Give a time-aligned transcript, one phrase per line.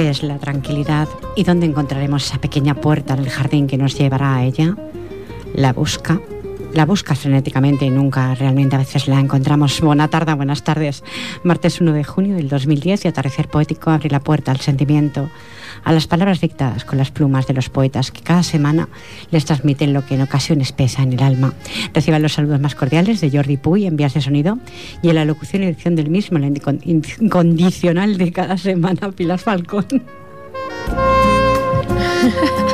[0.00, 3.98] ¿Qué es la tranquilidad y dónde encontraremos esa pequeña puerta en el jardín que nos
[3.98, 4.74] llevará a ella?
[5.52, 6.22] La busca,
[6.74, 9.80] la busca frenéticamente y nunca realmente a veces la encontramos.
[9.80, 11.02] Buena tarde, buenas tardes.
[11.42, 15.30] Martes 1 de junio del 2010 y atardecer poético abre la puerta al sentimiento,
[15.84, 18.88] a las palabras dictadas con las plumas de los poetas que cada semana
[19.30, 21.54] les transmiten lo que en ocasiones pesa en el alma.
[21.92, 24.58] Reciban los saludos más cordiales de Jordi Puy en vías de sonido
[25.02, 29.86] y en la locución y edición del mismo, la incondicional de cada semana, Pilar Falcón.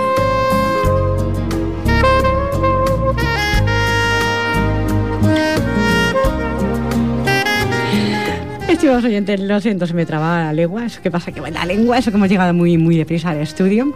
[8.86, 10.86] Estimados oyentes, lo siento, se me traba la lengua.
[10.86, 13.38] Eso que pasa que bueno, la lengua, eso que hemos llegado muy, muy deprisa al
[13.38, 13.92] estudio.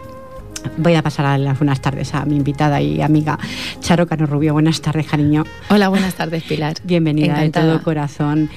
[0.75, 3.39] Voy a pasar a las buenas tardes a mi invitada y amiga
[3.79, 4.51] Charo Cano Rubio.
[4.51, 5.45] Buenas tardes, cariño.
[5.69, 6.73] Hola, buenas tardes, Pilar.
[6.83, 7.67] Bienvenida Encantada.
[7.67, 8.49] de todo corazón.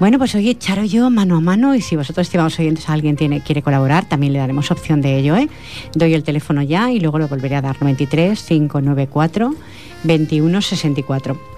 [0.00, 3.14] Bueno, pues oye, Charo y yo mano a mano y si vosotros, estimados oyentes, alguien
[3.14, 5.36] tiene, quiere colaborar, también le daremos opción de ello.
[5.36, 5.48] ¿eh?
[5.94, 9.54] Doy el teléfono ya y luego lo volveré a dar 93 594
[10.02, 11.55] 21 64.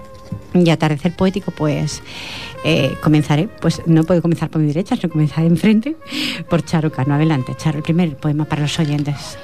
[0.53, 2.01] Y atardecer poético, pues
[2.63, 5.95] eh, comenzaré, pues no puedo comenzar por mi derecha, sino comenzaré enfrente
[6.49, 7.15] por Charo Cano.
[7.15, 9.37] Adelante, Charo, el primer poema para los oyentes.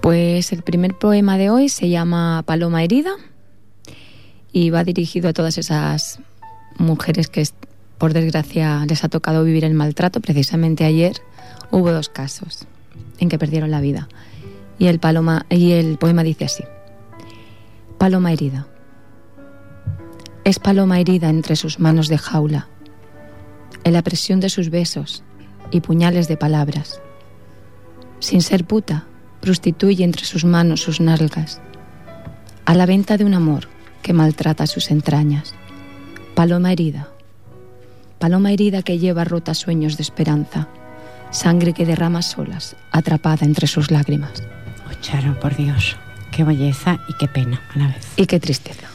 [0.00, 3.12] Pues el primer poema de hoy se llama Paloma herida
[4.52, 6.20] y va dirigido a todas esas
[6.78, 7.46] mujeres que
[7.98, 10.20] por desgracia les ha tocado vivir el maltrato.
[10.20, 11.20] Precisamente ayer
[11.70, 12.66] hubo dos casos
[13.18, 14.08] en que perdieron la vida.
[14.78, 16.64] Y el, paloma, y el poema dice así.
[17.98, 18.66] Paloma herida.
[20.44, 22.68] Es paloma herida entre sus manos de jaula,
[23.84, 25.22] en la presión de sus besos
[25.70, 27.00] y puñales de palabras.
[28.20, 29.06] Sin ser puta,
[29.40, 31.60] prostituye entre sus manos sus nalgas,
[32.64, 33.68] a la venta de un amor
[34.02, 35.54] que maltrata sus entrañas.
[36.34, 37.08] Paloma herida,
[38.18, 40.68] paloma herida que lleva rota sueños de esperanza,
[41.30, 44.42] sangre que derrama solas, atrapada entre sus lágrimas.
[44.88, 45.96] Oh, Charo, por Dios,
[46.30, 48.06] qué belleza y qué pena a la vez.
[48.16, 48.89] Y qué tristeza.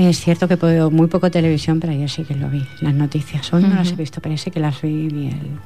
[0.00, 3.52] Es cierto que puedo muy poco televisión, pero ayer sí que lo vi, las noticias.
[3.52, 5.06] Hoy no las he visto, pero sí que las vi.
[5.08, 5.58] el...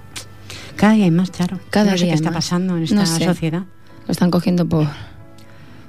[0.75, 1.59] Cada día hay más, Charo.
[1.69, 2.37] Cada no sé día qué está más.
[2.47, 3.25] pasando en esta No sé.
[3.27, 3.65] sociedad.
[4.07, 4.87] Lo están cogiendo por,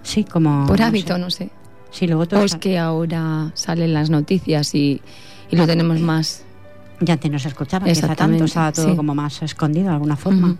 [0.03, 0.65] Sí, como...
[0.67, 1.19] por no hábito, sé.
[1.19, 1.49] no sé.
[1.91, 5.01] Sí, luego todo O es que ahora salen las noticias y,
[5.49, 6.43] y lo tenemos más.
[6.99, 8.95] Ya antes no se escuchaba, quizá tanto, Exactamente, estaba todo sí.
[8.97, 10.57] como más escondido de alguna forma.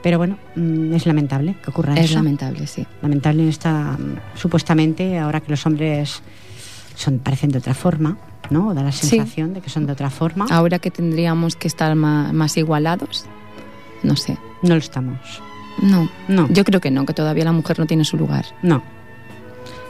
[0.00, 2.14] Pero bueno, mm, es lamentable que ocurra Es eso.
[2.14, 2.86] lamentable, sí.
[3.02, 6.22] lamentable en esta mm, supuestamente ahora que los hombres
[6.96, 8.16] son parecen de otra forma
[8.50, 9.06] no da la Sí.
[9.08, 13.26] sensación de que son de otra forma Ahora que tendríamos que estar ma- más, igualados,
[14.02, 14.36] no sé.
[14.62, 15.18] no lo estamos
[15.82, 18.44] No, no yo creo que no, que todavía la mujer no tiene su lugar.
[18.62, 18.82] no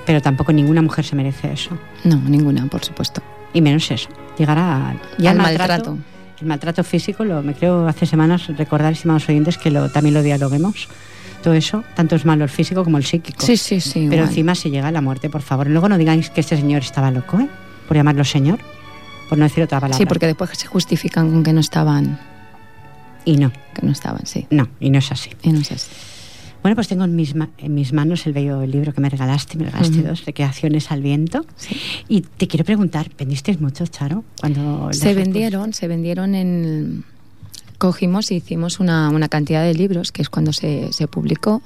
[0.05, 3.23] pero tampoco ninguna mujer se merece eso No, ninguna, por supuesto.
[3.53, 5.99] y menos eso llegar a ya Al el maltrato.
[6.41, 10.23] el maltrato físico lo me creo hace semanas recordar estimados oyentes que lo también lo
[10.23, 10.89] dialoguemos
[11.47, 14.01] todo eso tanto es malo el físico como el psíquico Sí, sí, sí.
[14.11, 14.29] Pero igual.
[14.31, 15.69] encima se llega a la muerte, por favor.
[15.69, 17.49] Luego no digáis que este señor estaba loco, ¿eh?
[17.87, 18.59] Por llamarlo señor,
[19.29, 19.97] por no decir otra palabra.
[19.97, 22.19] Sí, porque después se justifican con que no estaban,
[23.25, 24.47] Y no, que no estaban, sí.
[24.51, 25.31] no, y no es así.
[25.45, 25.75] Y no sé.
[25.75, 25.89] así.
[26.63, 29.57] Bueno, pues tengo en mis, ma- en mis manos el bello libro que me regalaste,
[29.57, 30.09] me regalaste Ujú.
[30.09, 31.47] dos, Recreaciones al viento.
[31.55, 31.77] Sí.
[32.09, 34.25] Y te quiero preguntar, ¿vendisteis mucho, Charo?
[34.41, 37.05] Cuando Se vendieron, se vendieron en...
[37.79, 41.63] Cogimos y hicimos una, una cantidad de libros, que es cuando se, se publicó,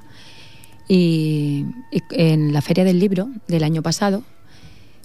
[0.88, 4.22] y, y en la feria del libro del año pasado,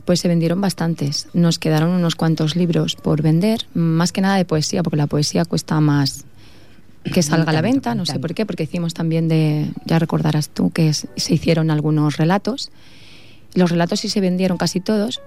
[0.04, 1.28] pues se vendieron bastantes.
[1.34, 5.46] Nos quedaron unos cuantos libros por vender, más que nada de poesía, porque la poesía
[5.46, 6.26] cuesta más
[7.14, 10.50] que salga a la venta, no sé por qué, porque hicimos también de, ya recordarás
[10.50, 12.72] tú, que es- se hicieron algunos relatos.
[13.54, 15.22] Los relatos sí se vendieron casi todos,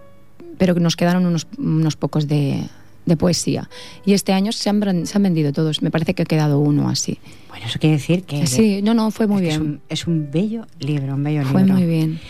[0.59, 2.65] pero nos quedaron unos, unos pocos de,
[3.09, 3.69] de poesía.
[4.05, 6.89] Y este año se han, se han vendido todos, me parece que ha quedado uno
[6.89, 7.19] así.
[7.49, 8.47] Bueno, eso quiere decir que...
[8.47, 9.53] Sí, no, no, fue muy bien.
[9.55, 11.75] Es un, es un bello libro, un bello Fue libro.
[11.79, 12.21] muy bien.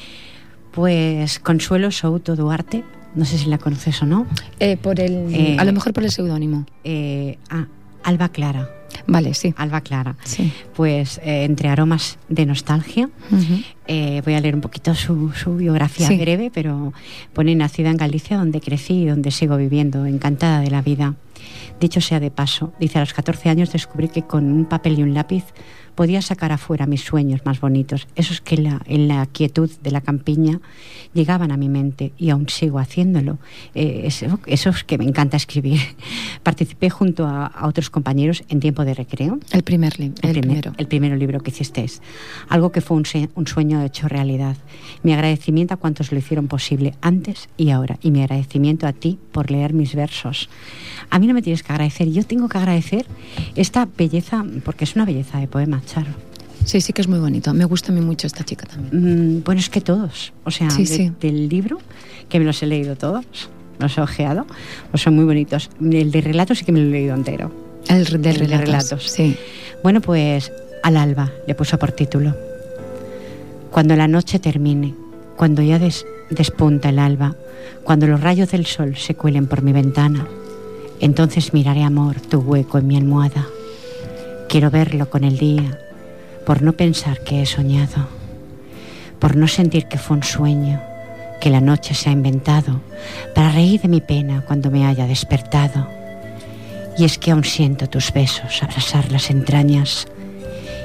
[0.73, 2.85] Pues Consuelo Souto Duarte,
[3.15, 4.27] no sé si la conoces o no.
[4.61, 6.67] Eh, por el, Eh, a lo mejor por el seudónimo.
[6.85, 7.67] Eh, ah,
[8.09, 8.71] Alba Clara.
[9.07, 9.53] Vale, sí.
[9.59, 10.17] Alba Clara.
[10.25, 10.51] Sí.
[10.75, 13.11] Pues eh, entre aromas de nostalgia,
[13.87, 16.17] eh, voy a leer un poquito su, su biografía Sí.
[16.17, 16.95] breve, pero
[17.35, 21.15] pone nacida en Galicia, donde crecí y donde sigo viviendo, encantada de la vida.
[21.81, 25.03] Dicho sea de paso, dice a los 14 años descubrí que con un papel y
[25.03, 25.45] un lápiz
[25.95, 30.01] podía sacar afuera mis sueños más bonitos, esos que la- en la quietud de la
[30.01, 30.61] campiña
[31.13, 33.39] llegaban a mi mente y aún sigo haciéndolo.
[33.75, 35.81] Eh, eso- esos que me encanta escribir.
[36.45, 40.15] Participé junto a, a otros compañeros en tiempo de recreo El primer libro.
[40.23, 40.75] el, El, primer- primero.
[40.79, 42.01] el primero libro que hicisteis.
[42.49, 43.05] Algo que fue un,
[43.35, 44.57] un sueño hecho realidad.
[45.03, 47.99] Mi agradecimiento a cuantos lo hicieron posible antes y ahora.
[48.03, 50.49] Y mi agradecimiento a ti por leer mis versos.
[51.11, 53.07] A mí no me tienes que agradecer, yo tengo que agradecer
[53.55, 56.11] esta belleza, porque es una belleza de poema, Charo.
[56.65, 57.55] Sí, sí que es muy bonito.
[57.55, 59.39] Me gusta a mí mucho esta chica también.
[59.39, 60.33] Mm, bueno, es que todos.
[60.45, 61.13] O sea, Sí, de- sí.
[61.21, 61.79] del libro,
[62.29, 63.25] que me los he leído todos,
[63.79, 64.47] los he ojeado,
[64.91, 65.71] pues son muy bonitos.
[65.81, 67.53] El de relatos sí que me lo he leído entero.
[67.89, 68.61] El de El de relatos.
[68.67, 69.11] relatos.
[69.11, 69.37] Sí.
[69.83, 72.35] Bueno, pues al alba le puso por título.
[73.71, 74.95] Cuando la noche termine,
[75.37, 77.37] cuando ya des- despunta el alba,
[77.85, 80.27] cuando los rayos del sol se cuelen por mi ventana,
[81.01, 83.47] entonces miraré, amor, tu hueco en mi almohada.
[84.49, 85.79] Quiero verlo con el día,
[86.45, 88.09] por no pensar que he soñado,
[89.19, 90.81] por no sentir que fue un sueño,
[91.41, 92.81] que la noche se ha inventado,
[93.35, 95.87] para reír de mi pena cuando me haya despertado.
[96.97, 100.09] Y es que aún siento tus besos abrazar las entrañas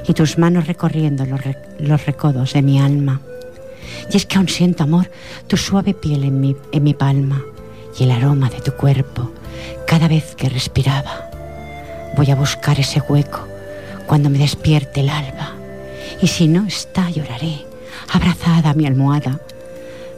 [0.06, 1.40] y tus manos recorriendo los,
[1.78, 3.20] los recodos de mi alma.
[4.12, 5.10] Y es que aún siento, amor,
[5.48, 7.42] tu suave piel en mi, en mi palma
[7.98, 9.32] y el aroma de tu cuerpo
[9.86, 11.30] cada vez que respiraba.
[12.16, 13.46] Voy a buscar ese hueco
[14.06, 15.52] cuando me despierte el alba.
[16.22, 17.64] Y si no está, lloraré,
[18.12, 19.40] abrazada a mi almohada,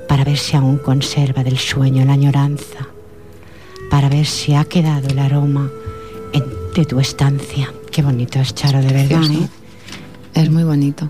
[0.08, 2.88] para ver si aún conserva del sueño la añoranza,
[3.90, 5.70] para ver si ha quedado el aroma
[6.32, 6.44] en-
[6.74, 7.72] de tu estancia.
[7.90, 9.22] Qué bonito es, Charo, de verdad.
[9.32, 9.48] ¿eh?
[10.34, 11.08] Es muy bonito.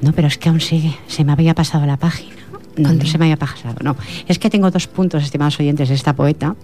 [0.00, 0.96] No, pero es que aún sigue.
[1.06, 2.34] Se me había pasado la página.
[2.76, 3.06] No, no Anda.
[3.06, 3.96] se me había pasado, no.
[4.28, 6.56] Es que tengo dos puntos, estimados oyentes, de esta poeta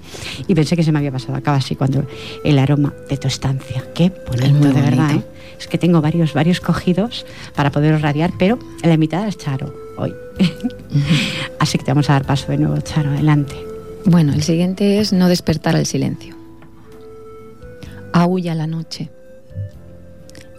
[0.47, 1.35] y pensé que se me había pasado.
[1.37, 2.07] Acaba así cuando
[2.45, 3.85] el aroma de tu estancia.
[3.95, 5.15] Qué bonito, Es muy de verdad.
[5.17, 5.23] ¿eh?
[5.59, 10.15] Es que tengo varios, varios cogidos para poder radiar, pero la invitada es Charo hoy.
[11.59, 13.11] así que te vamos a dar paso de nuevo, Charo.
[13.11, 13.55] Adelante.
[14.05, 16.37] Bueno, el siguiente es no despertar al silencio.
[18.13, 19.11] Aúlla la noche.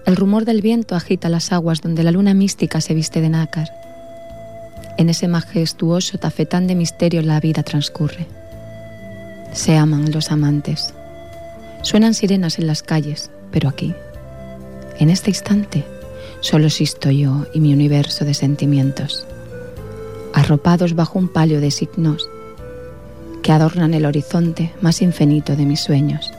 [0.05, 3.67] El rumor del viento agita las aguas donde la luna mística se viste de nácar.
[4.99, 8.27] En ese majestuoso tafetán de misterio la vida transcurre.
[9.53, 10.93] Se aman los amantes.
[11.83, 13.95] Suenan sirenas en las calles, pero aquí,
[14.97, 15.85] en este instante,
[16.41, 19.25] solo existo yo y mi universo de sentimientos,
[20.33, 22.27] arropados bajo un palio de signos
[23.41, 26.33] que adornan el horizonte más infinito de mis sueños.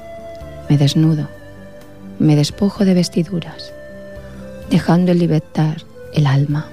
[0.69, 1.29] Me desnudo,
[2.19, 3.73] me despojo de vestiduras,
[4.69, 5.79] dejando en libertad
[6.12, 6.69] el alma.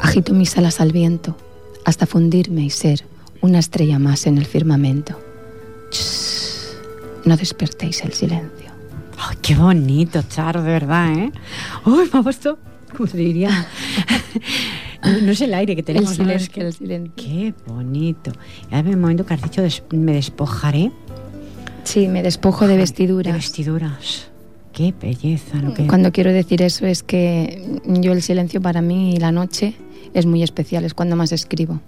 [0.00, 1.36] Agito mis alas al viento
[1.84, 3.04] hasta fundirme y ser
[3.40, 5.18] una estrella más en el firmamento.
[5.90, 6.76] Chss,
[7.24, 8.70] no despertéis el silencio.
[9.18, 11.32] Ay, qué bonito, Charo, de verdad, ¿eh?
[11.86, 12.58] Uy, me ha puesto,
[12.96, 13.66] ¿cómo se diría?
[15.22, 17.12] no, es el aire que tenemos, no, es que- el silencio.
[17.16, 18.32] Qué bonito.
[18.70, 20.92] Y ahora en el momento que has dicho des- me despojaré
[21.84, 22.78] Sí, me despojo de de
[23.32, 24.28] vestiduras.
[24.78, 29.16] Qué belleza lo que Cuando quiero decir eso es que yo el silencio para mí
[29.16, 29.74] y la noche
[30.14, 31.80] es muy especial, es cuando más escribo.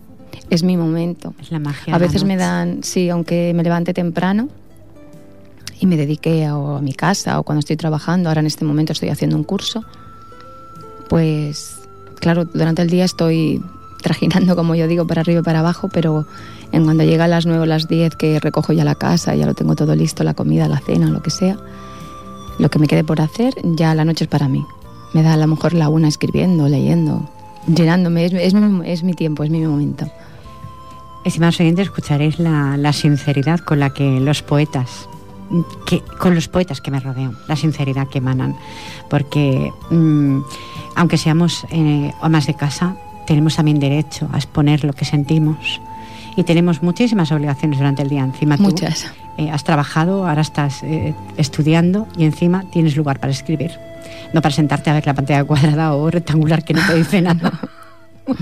[0.50, 1.32] Es mi momento.
[1.40, 1.94] es la magia.
[1.94, 4.48] A de la veces me dan, sí, aunque me levante temprano
[5.78, 8.92] y me dedique a, a mi casa o cuando estoy trabajando, ahora en este momento
[8.92, 9.84] estoy haciendo un curso,
[11.08, 11.78] pues
[12.18, 13.62] claro, durante el día estoy
[14.02, 16.26] trajinando, como yo digo, para arriba y para abajo, pero
[16.72, 19.46] en cuando llega a las 9 o las 10 que recojo ya la casa, ya
[19.46, 21.56] lo tengo todo listo, la comida, la cena, lo que sea,
[22.60, 24.64] lo que me quede por hacer, ya la noche es para mí.
[25.14, 27.28] Me da a lo mejor la una escribiendo, leyendo,
[27.66, 30.06] llenándome, es, mi- tiempo, es mi momento.
[31.24, 35.08] Estimados oyentes, escucharéis la, sinceridad con la que los poetas,
[36.18, 38.56] con los poetas que me rodeo, la sinceridad que emanan.
[39.08, 40.40] Porque mm,
[40.96, 45.80] aunque seamos eh, amas de casa, tenemos también derecho a exponer lo que sentimos.
[46.36, 48.22] Y tenemos muchísimas obligaciones durante el día.
[48.22, 49.12] Encima tú, Muchas.
[49.36, 53.72] eh, has trabajado, ahora estás eh, estudiando y encima tienes lugar para escribir.
[54.32, 57.52] No para sentarte a ver la pantalla cuadrada o rectangular que no te dice nada.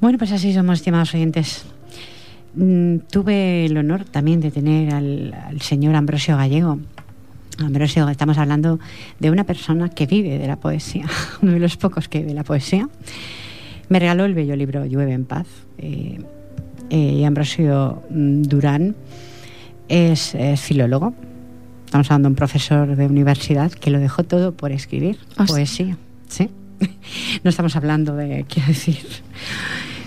[0.00, 1.64] bueno, pues así somos, estimados oyentes.
[2.54, 6.78] Mm, tuve el honor también de tener al, al señor Ambrosio Gallego.
[7.58, 8.78] Ambrosio, estamos hablando
[9.18, 11.06] de una persona que vive de la poesía,
[11.42, 12.88] uno de los pocos que vive de la poesía.
[13.88, 15.46] Me regaló el bello libro Llueve en paz.
[15.78, 16.18] eh,
[16.90, 18.96] eh, y Ambrosio mm, Durán
[19.88, 21.14] es, es filólogo,
[21.84, 25.52] Estamos hablando de un profesor de universidad que lo dejó todo por escribir Ah, sí.
[25.52, 25.96] poesía.
[26.28, 26.50] Sí.
[27.44, 28.98] No estamos hablando de, quiero decir.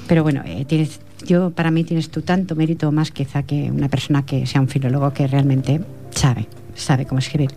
[0.08, 3.90] Pero bueno, eh, tienes, yo para mí tienes tú tanto mérito más quizá que una
[3.90, 7.50] persona que sea un filólogo que realmente sabe, sabe cómo escribir.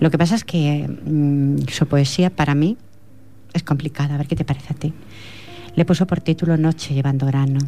[0.00, 2.76] Lo que pasa es que mm, su poesía para mí
[3.52, 4.14] es complicada.
[4.14, 4.92] A ver qué te parece a ti.
[5.76, 7.58] Le puso por título Noche llevando grano.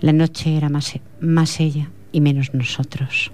[0.00, 3.32] La noche era más, más ella y menos nosotros.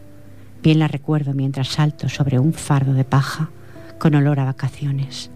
[0.65, 3.51] Bien la recuerdo mientras salto sobre un fardo de paja
[4.01, 5.31] con olor a vacaciones.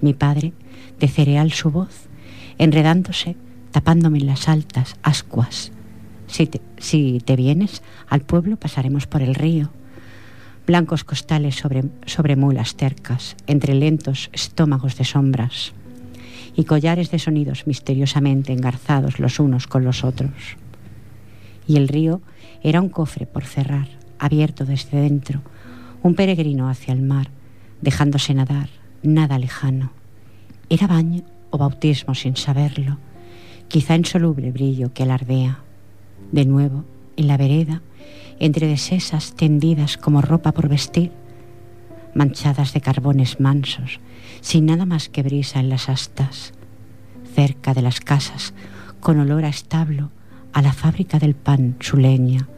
[0.00, 0.54] Mi padre,
[0.98, 2.08] de cereal su voz,
[2.56, 3.36] enredándose,
[3.70, 5.70] tapándome en las altas ascuas.
[6.26, 9.70] Si te, si te vienes al pueblo pasaremos por el río.
[10.66, 15.74] Blancos costales sobre, sobre mulas tercas, entre lentos estómagos de sombras
[16.58, 20.56] y collares de sonidos misteriosamente engarzados los unos con los otros.
[21.68, 22.20] Y el río
[22.64, 23.86] era un cofre por cerrar,
[24.18, 25.40] abierto desde dentro,
[26.02, 27.30] un peregrino hacia el mar,
[27.80, 28.70] dejándose nadar,
[29.04, 29.92] nada lejano.
[30.68, 32.98] Era baño o bautismo sin saberlo,
[33.68, 35.60] quizá insoluble brillo que alardea.
[36.32, 36.84] De nuevo,
[37.16, 37.82] en la vereda,
[38.40, 41.12] entre deshesas tendidas como ropa por vestir,
[42.14, 44.00] manchadas de carbones mansos,
[44.40, 46.52] sin nada más que brisa en las astas,
[47.34, 48.54] cerca de las casas,
[49.00, 50.10] con olor a establo,
[50.52, 52.48] a la fábrica del pan, su leña.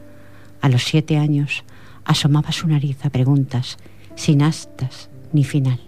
[0.61, 1.63] A los siete años
[2.05, 3.77] asomaba su nariz a preguntas,
[4.15, 5.79] sin astas ni final.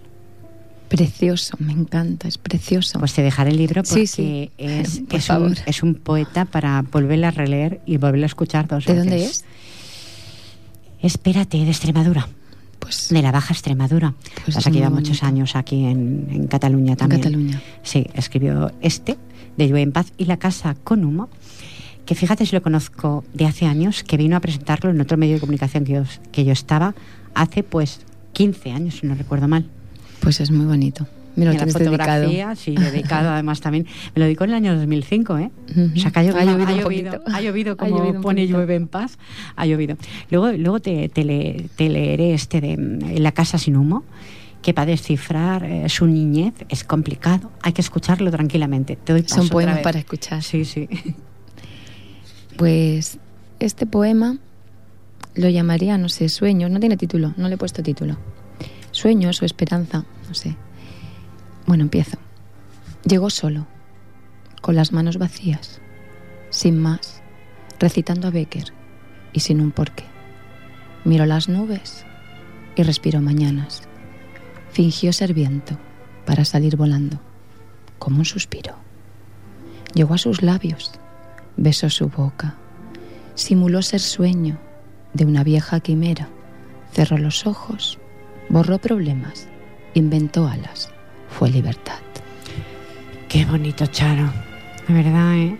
[0.88, 2.98] Precioso, me encanta, es precioso.
[2.98, 6.44] Pues te dejaré el libro porque Sí, sí, Es, por es, un, es un poeta
[6.44, 9.10] para volverlo a releer y volverlo a escuchar dos ¿De veces.
[9.10, 9.44] dónde es?
[11.02, 12.28] Espérate, de Extremadura,
[12.84, 14.14] Pues de la Baja Extremadura.
[14.44, 17.22] Pues Pasa que lleva muchos años aquí en, en Cataluña en también.
[17.22, 17.62] Cataluña.
[17.82, 19.16] Sí, escribió este,
[19.56, 21.30] de Llueve en Paz, y La Casa con Humo,
[22.04, 25.34] que fíjate si lo conozco de hace años, que vino a presentarlo en otro medio
[25.34, 26.94] de comunicación que yo, que yo estaba
[27.34, 28.00] hace pues
[28.34, 29.66] 15 años, si no recuerdo mal.
[30.20, 31.06] Pues es muy bonito.
[31.36, 32.22] Me lo a la tienes dedicado.
[32.22, 33.86] fotografía, sí, dedicado además también.
[34.14, 35.50] Me lo dedicó en el año 2005, ¿eh?
[35.70, 35.90] Ujú.
[35.96, 37.36] O sea, que ha llovido, Ha llovido ha un llovido, poquito.
[37.36, 39.18] ha llovido Ha como llovido pone llueve en paz,
[39.56, 39.96] ha llovido.
[40.30, 44.04] Luego, luego te, te, le- te leeré este de mm, La casa sin humo,
[44.62, 47.50] que para descifrar eh, su niñez es complicado.
[47.62, 48.96] Hay que escucharlo tranquilamente.
[48.96, 50.42] Te doy paso Son poemas para escuchar.
[50.42, 50.88] Sí, sí.
[52.56, 53.18] Pues
[53.60, 54.38] este poema
[55.34, 58.16] lo llamaría, no sé, sueños, no tiene título, no le he puesto título.
[58.92, 60.54] Sueños o esperanza, no sé.
[61.66, 62.18] Bueno, empiezo.
[63.04, 63.66] Llegó solo,
[64.60, 65.80] con las manos vacías,
[66.50, 67.22] sin más,
[67.78, 68.72] recitando a Becker
[69.32, 70.04] y sin un porqué.
[71.04, 72.06] Miró las nubes
[72.76, 73.82] y respiró mañanas.
[74.70, 75.78] Fingió ser viento
[76.24, 77.20] para salir volando,
[77.98, 78.74] como un suspiro.
[79.94, 80.92] Llegó a sus labios,
[81.56, 82.56] besó su boca,
[83.34, 84.58] simuló ser sueño
[85.12, 86.28] de una vieja quimera,
[86.92, 87.98] cerró los ojos,
[88.48, 89.46] borró problemas,
[89.92, 90.93] inventó alas,
[91.38, 91.98] fue libertad.
[93.28, 94.30] Qué bonito, Charo.
[94.86, 95.56] De verdad, ¿eh?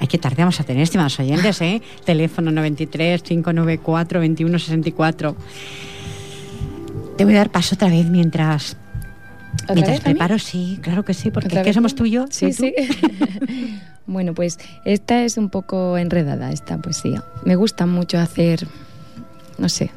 [0.00, 1.80] Ay, qué tarde vamos a tener, estimados oyentes, ¿eh?
[2.04, 5.36] Teléfono 93 594 2164.
[7.16, 8.76] Te voy a dar paso otra vez mientras
[9.72, 12.06] Mientras preparo, sí, claro que sí, porque ¿Otra ¿qué vez somos tú?
[12.06, 12.24] y yo?
[12.30, 12.82] Sí, ¿Tú y tú?
[13.46, 13.80] sí.
[14.06, 17.22] bueno, pues esta es un poco enredada, esta poesía.
[17.44, 18.66] Me gusta mucho hacer,
[19.58, 19.90] no sé,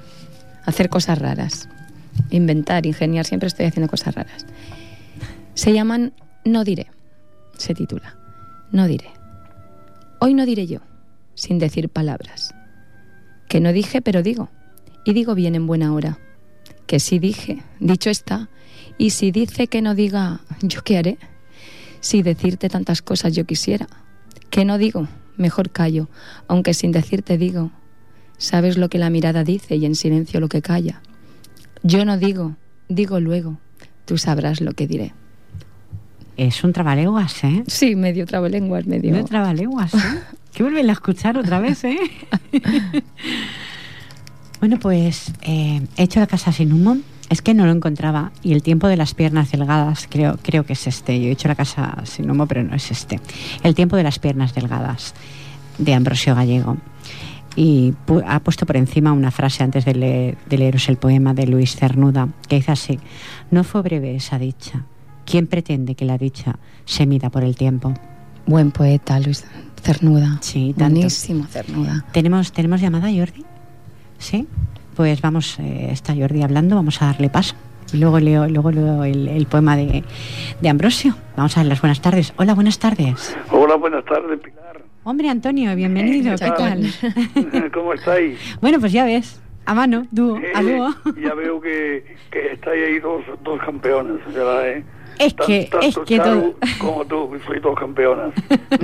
[0.66, 1.68] hacer cosas raras.
[2.30, 4.46] Inventar, ingeniar, siempre estoy haciendo cosas raras.
[5.56, 6.88] Se llaman No diré,
[7.58, 8.18] se titula.
[8.72, 9.08] No diré.
[10.20, 10.80] Hoy no diré yo,
[11.34, 12.54] sin decir palabras.
[13.48, 14.50] Que no dije, pero digo.
[15.06, 16.20] Y digo bien en buena hora.
[16.88, 18.50] Que sí dije, dicho está.
[18.98, 21.18] Y si dice que no diga, ¿yo qué haré?
[22.02, 23.88] Si decirte tantas cosas yo quisiera.
[24.50, 25.08] Que no digo,
[25.38, 26.10] mejor callo,
[26.50, 27.72] aunque sin decirte digo.
[28.38, 31.02] Sabes lo que la mirada dice y en silencio lo que calla.
[31.82, 32.58] Yo no digo,
[32.90, 33.58] digo luego.
[34.04, 35.14] Tú sabrás lo que diré.
[36.38, 37.64] Es un trabaleguas, ¿eh?
[37.68, 39.16] Sí, medio trabalenguas, medio.
[39.16, 39.98] Un trabaleguas, ¿eh?
[40.54, 41.98] Que vuelven a escuchar otra vez, ¿eh?
[44.60, 46.98] bueno, pues eh, he hecho la casa sin humo.
[47.30, 50.74] Es que no lo encontraba y el tiempo de las piernas delgadas creo, creo que
[50.74, 51.20] es este.
[51.20, 53.20] Yo he hecho la casa sin humo, pero no es este.
[53.64, 55.14] El tiempo de las piernas delgadas
[55.80, 56.78] de Ambrosio Gallego.
[57.56, 61.34] Y pu- ha puesto por encima una frase antes de, leer- de leeros el poema
[61.34, 63.00] de Luis Cernuda, que dice así,
[63.50, 64.84] no fue breve esa dicha.
[65.26, 67.94] ¿Quién pretende que la dicha se mida por el tiempo?
[68.46, 69.46] Buen poeta, Luis
[69.82, 70.38] Cernuda.
[70.42, 70.96] Sí, tanto.
[70.96, 72.06] Buenísimo, Cernuda.
[72.12, 73.44] ¿Tenemos, ¿Tenemos llamada, Jordi?
[74.20, 74.48] ¿Sí?
[74.96, 77.56] Pues vamos, eh, está Jordi hablando, vamos a darle paso.
[77.94, 80.04] Y luego leo, luego leo el, el poema de,
[80.62, 81.16] de Ambrosio.
[81.36, 82.34] Vamos a dar las buenas tardes.
[82.38, 83.36] Hola, buenas tardes.
[83.52, 84.82] Hola, buenas tardes, Pilar.
[85.04, 86.36] Hombre, Antonio, bienvenido.
[86.36, 86.92] ¿Qué tal?
[87.74, 88.40] ¿Cómo estáis?
[88.62, 89.40] bueno, pues ya ves.
[89.66, 90.96] a mano, dúo, a dúo.
[91.22, 94.84] ya veo que, que estáis ahí dos, dos campeones, ¿verdad?
[95.20, 96.56] Es que, es que todo...
[96.80, 98.34] como tú, soy dos campeonas.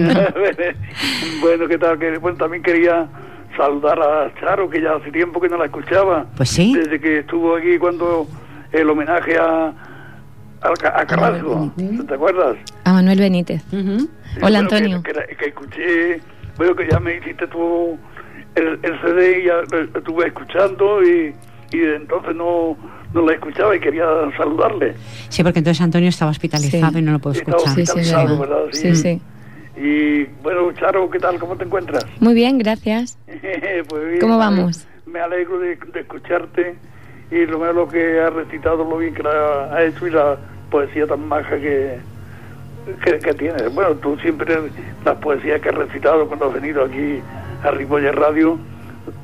[1.41, 1.99] bueno, ¿qué tal?
[1.99, 3.07] Que, bueno, también quería
[3.57, 6.25] saludar a Charo, que ya hace tiempo que no la escuchaba.
[6.37, 6.73] Pues sí.
[6.73, 8.27] Desde que estuvo aquí cuando
[8.71, 9.73] el homenaje a,
[10.61, 11.71] a, Carrasco,
[12.07, 12.57] ¿te acuerdas?
[12.85, 13.63] A Manuel Benítez.
[14.41, 15.03] Hola, Antonio.
[15.03, 16.21] Que, que, escuché,
[16.57, 17.97] bueno, que ya me hiciste tu
[18.55, 21.33] el, el CD y ya lo estuve escuchando y,
[21.71, 22.77] y entonces no,
[23.13, 24.05] no la escuchaba y quería
[24.37, 24.93] saludarle.
[25.29, 27.75] Sí, porque entonces Antonio estaba hospitalizado y no lo puedo escuchar.
[27.75, 28.65] Sí, sí, ¿verdad?
[28.71, 29.21] Sí, sí.
[29.77, 31.39] Y bueno, Charo, ¿qué tal?
[31.39, 32.05] ¿Cómo te encuentras?
[32.19, 33.17] Muy bien, gracias.
[33.87, 34.85] pues ¿Cómo vamos?
[35.05, 36.75] Me alegro de, escucharte
[37.31, 40.37] y lo menos lo que has recitado, lo bien que la ha hecho y la
[40.69, 41.97] poesía tan maja que,
[43.03, 43.73] que, tienes.
[43.73, 44.57] Bueno, tú siempre,
[45.05, 47.19] las poesías que has recitado cuando has venido aquí
[47.63, 48.59] a Ripolla Radio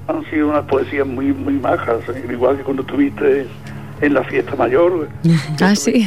[0.08, 3.48] han sido unas poesías muy, muy majas, igual que cuando estuviste
[4.02, 5.10] en la fiesta mayor.
[5.62, 6.04] ah, sí.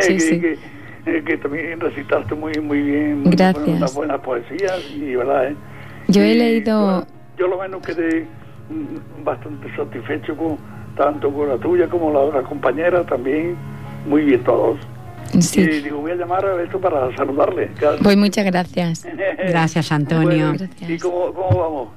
[0.00, 0.54] sí, sí.
[1.04, 3.66] Eh, que también recitaste muy muy bien Gracias.
[3.66, 5.56] unas buenas poesías y verdad ¿eh?
[6.06, 7.04] yo he leído
[7.36, 8.24] yo, lo menos quedé
[8.70, 10.58] mm, bastante satisfecho con
[10.96, 13.56] tanto con la tuya como la otra compañera también
[14.06, 14.78] muy bien todos
[15.40, 15.62] sí.
[15.62, 19.04] y digo voy a llamar a esto para saludarle pues muchas gracias
[19.48, 20.52] gracias Antonio
[20.86, 21.88] y cómo, cómo vamos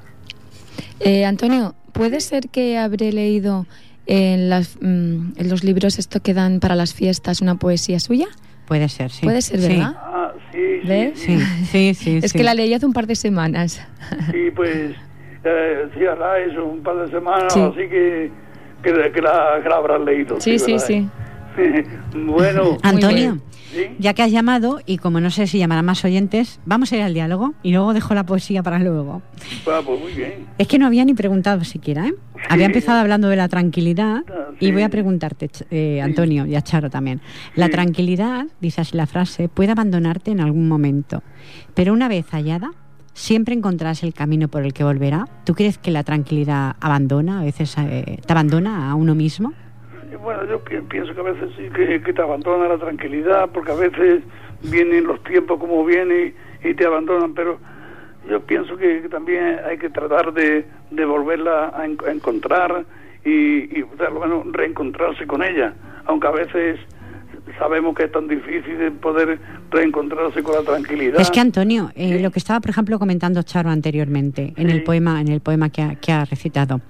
[1.00, 3.66] eh, Antonio puede ser que habré leído
[4.06, 8.28] en, las, mm, en los libros esto que dan para las fiestas una poesía suya
[8.66, 9.25] Puede ser, sí.
[9.25, 9.92] Puede ser, ¿verdad?
[9.92, 9.98] Sí.
[9.98, 11.20] Ah, sí, ¿Ves?
[11.20, 11.40] Sí,
[11.72, 12.20] sí, sí.
[12.24, 13.86] es que la leí hace un par de semanas.
[14.32, 14.96] Sí, pues,
[15.44, 18.32] eh, sí, hará eso, un par de semanas, así que,
[18.84, 20.40] que, que, la, que, la, habrás leído.
[20.40, 21.08] Sí, sí, sí.
[22.16, 22.78] bueno.
[22.84, 23.40] Antonio.
[24.00, 27.01] Ya que has llamado, y como no sé si llamarán más oyentes, vamos a ir
[27.01, 29.22] al diálogo y luego dejo la poesía para luego.
[29.67, 30.48] Ah, pues muy bien.
[30.58, 32.15] Es que no había ni preguntado siquiera, ¿eh?
[32.50, 36.62] Había empezado hablando de la tranquilidad ah, y voy a preguntarte, eh, Antonio, y a
[36.62, 37.22] Charo también.
[37.55, 41.24] La tranquilidad, dice así la frase, puede abandonarte en algún momento,
[41.74, 42.72] pero una vez hallada,
[43.13, 45.27] siempre encontrarás el camino por el que volverá.
[45.46, 49.53] ¿Tú crees que la tranquilidad abandona, a veces eh, te abandona a uno mismo?
[50.25, 54.24] Bueno, yo pienso que a veces sí que, te abandona la tranquilidad, porque a veces
[54.64, 56.33] vienen los tiempos como vienen
[56.64, 57.59] y, te abandonan, pero
[58.27, 62.85] yo pienso que, también hay que tratar de, de volverla a, encontrar
[63.24, 65.75] y, y bueno, reencontrarse con ella,
[66.07, 66.79] aunque a veces
[67.59, 71.22] sabemos que es tan difícil poder reencontrarse con la tranquilidad.
[71.22, 75.22] Es que Antonio, eh, lo que estaba por ejemplo comentando Charo anteriormente en el poema,
[75.22, 76.81] en el poema que ha, que ha recitado,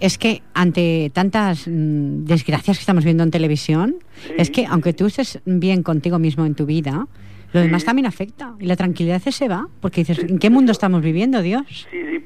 [0.00, 3.96] es que ante tantas mm, desgracias que estamos viendo en televisión,
[4.36, 7.06] es que aunque tú estés bien contigo mismo en tu vida,
[7.52, 8.54] lo demás también afecta.
[8.58, 11.86] Y la tranquilidad se va, porque dices, ¿en qué mundo estamos viviendo, Dios?
[11.90, 12.24] Sí, sí,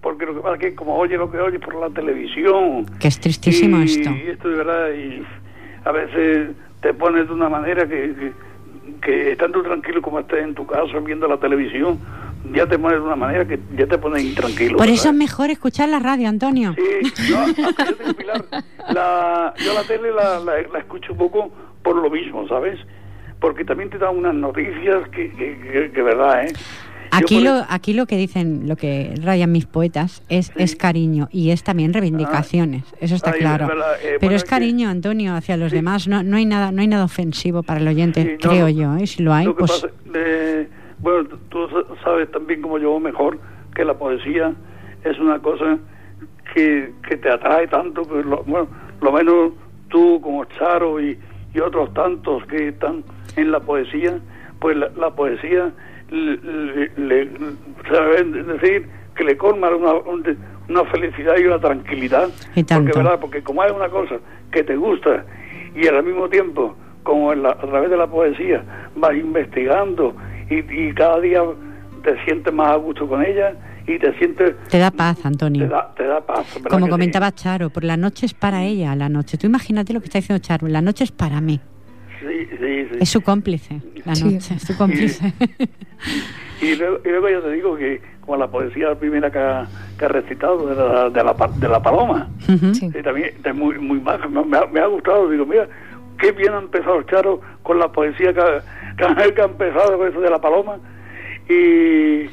[0.00, 2.86] porque lo que pasa es que como oye lo que oye por la televisión...
[2.98, 4.10] Que es tristísimo esto.
[4.10, 5.22] Y esto de verdad, y
[5.84, 8.32] a veces te pones de una manera que, que,
[9.02, 11.98] que estando tranquilo como estés en tu casa viendo la televisión,
[12.52, 14.76] ya te pones de una manera que ya te pones intranquilo.
[14.76, 16.74] Por eso es mejor escuchar la radio, Antonio.
[16.76, 21.50] Sí, no, yo, la, yo la tele la, la, escucho un poco
[21.82, 22.78] por lo mismo, ¿sabes?
[23.40, 26.52] Porque también te da unas noticias que, que, que, verdad, ¿eh?
[27.12, 31.50] Aquí lo, aquí lo que dicen, lo que rayan mis poetas, es, es cariño y
[31.50, 32.96] es también reivindicaciones, ah.
[33.00, 33.68] eso está claro.
[34.00, 37.04] Eh, Pero es cariño, Antonio, hacia los demás, no, no hay nada no hay nada
[37.04, 39.08] ofensivo para el oyente, creo yo, ¿eh?
[39.08, 39.86] si lo hay, pues...
[41.00, 41.68] Bueno, tú
[42.04, 43.38] sabes también como yo mejor
[43.74, 44.52] que la poesía
[45.04, 45.78] es una cosa
[46.54, 48.68] que, que te atrae tanto, que lo, bueno,
[49.00, 49.52] lo menos
[49.88, 51.18] tú como Charo y,
[51.54, 53.04] y otros tantos que están
[53.36, 54.18] en la poesía,
[54.58, 55.72] pues la, poesía
[56.10, 59.92] le, le, decir que le colma una,
[60.68, 62.28] una felicidad y una tranquilidad.
[62.54, 63.18] porque, ¿verdad?
[63.20, 64.16] porque como hay una cosa
[64.52, 65.24] que te gusta
[65.74, 68.62] y al mismo tiempo, como a través de la poesía,
[68.96, 70.14] vas investigando
[70.50, 71.42] y, cada día
[72.02, 73.54] te sientes más a gusto con ella
[73.86, 74.56] y te sientes...
[74.68, 75.70] Te da paz, Antonio.
[75.96, 76.58] Te da, paz.
[76.68, 79.38] Como comentaba Charo, por la noche es para ella, la noche.
[79.38, 81.60] Tú imagínate lo que está diciendo Charo, la noche es para mí.
[82.20, 82.98] Sí, sí, sí.
[83.00, 85.32] Es su cómplice, la noche, es su cómplice.
[86.60, 89.66] Y, luego, y, luego, yo te digo que como la poesía primera que ha,
[89.98, 92.28] que ha recitado de la, de la, de la paloma,
[93.02, 95.66] también es muy, muy baja, me, ha, me ha gustado, digo, mira,
[96.18, 98.40] qué bien ha empezado Charo con la poesía que
[99.34, 100.78] que ha empezado con eso de la paloma.
[101.48, 102.24] Y,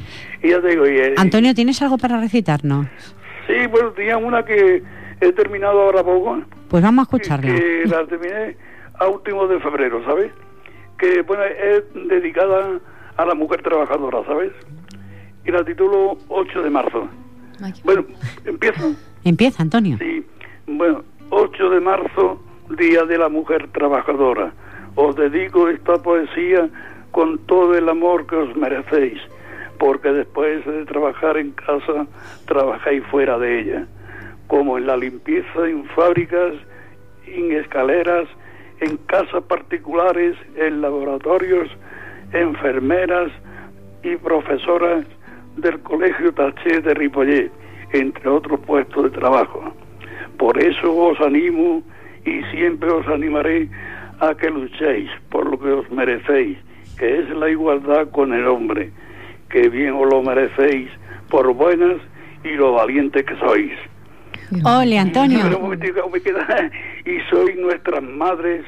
[0.48, 0.88] ya te digo.
[0.88, 2.88] Y, Antonio, ¿tienes algo para recitarnos?
[3.48, 4.84] Sí, bueno, tenía una que
[5.22, 6.42] he terminado ahora poco.
[6.70, 7.56] Pues vamos a escucharla.
[7.56, 8.58] Que, la terminé
[9.00, 10.32] a último de febrero, ¿sabes?
[10.98, 12.80] Que bueno, es dedicada
[13.16, 14.52] a la mujer trabajadora, ¿sabes?
[15.46, 17.08] Y la titulo 8 de marzo.
[17.84, 18.06] bueno,
[18.46, 18.94] empiezo.
[19.24, 19.98] Empieza, Antonio.
[19.98, 20.26] Sí,
[20.68, 22.44] bueno, 8 de marzo,
[22.78, 24.54] Día de la Mujer Trabajadora.
[24.98, 26.68] Os dedico esta poesía
[27.12, 29.22] con todo el amor que os merecéis,
[29.78, 32.08] porque después de trabajar en casa,
[32.48, 33.86] trabajáis fuera de ella,
[34.48, 36.54] como en la limpieza en fábricas,
[37.28, 38.28] en escaleras,
[38.80, 41.70] en casas particulares, en laboratorios,
[42.34, 43.32] enfermeras
[44.02, 45.06] y profesoras
[45.58, 47.52] del Colegio Taché de Ripollet,
[47.94, 49.62] entre otros puestos de trabajo.
[50.40, 51.84] Por eso os animo
[52.26, 53.70] y siempre os animaré
[54.20, 56.58] a que luchéis por lo que os merecéis,
[56.98, 58.92] que es la igualdad con el hombre,
[59.50, 60.90] que bien os lo merecéis
[61.30, 61.98] por buenas
[62.44, 63.74] y lo valiente que sois.
[64.64, 65.40] Ole, Antonio.
[67.06, 68.66] y sois nuestras madres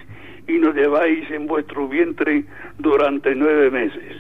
[0.47, 2.43] y nos lleváis en vuestro vientre
[2.77, 4.17] durante nueve meses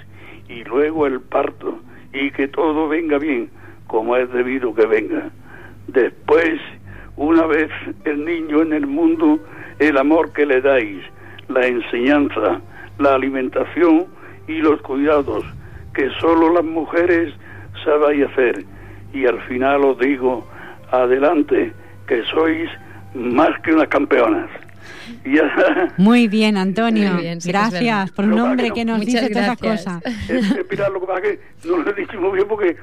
[0.47, 1.79] y luego el parto
[2.13, 3.49] y que todo venga bien
[3.87, 5.29] como es debido que venga.
[5.87, 6.59] Después,
[7.17, 7.69] una vez
[8.05, 9.39] el niño en el mundo,
[9.79, 11.03] el amor que le dais,
[11.49, 12.61] la enseñanza,
[12.97, 14.07] la alimentación
[14.47, 15.43] y los cuidados
[15.93, 17.33] que solo las mujeres
[17.83, 18.65] sabéis hacer.
[19.13, 20.47] Y al final os digo,
[20.91, 21.73] adelante,
[22.07, 22.69] que sois
[23.13, 24.49] más que unas campeonas.
[25.97, 27.11] Muy bien, Antonio.
[27.45, 30.03] gracias por un hombre que, nos dice todas esas cosas.
[30.71, 32.77] mira, lo que pasa es que no lo he dicho muy bien porque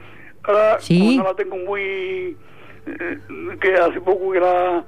[0.44, 2.37] ahora no la tengo muy...
[2.88, 3.18] Eh,
[3.61, 4.85] que hace poco que la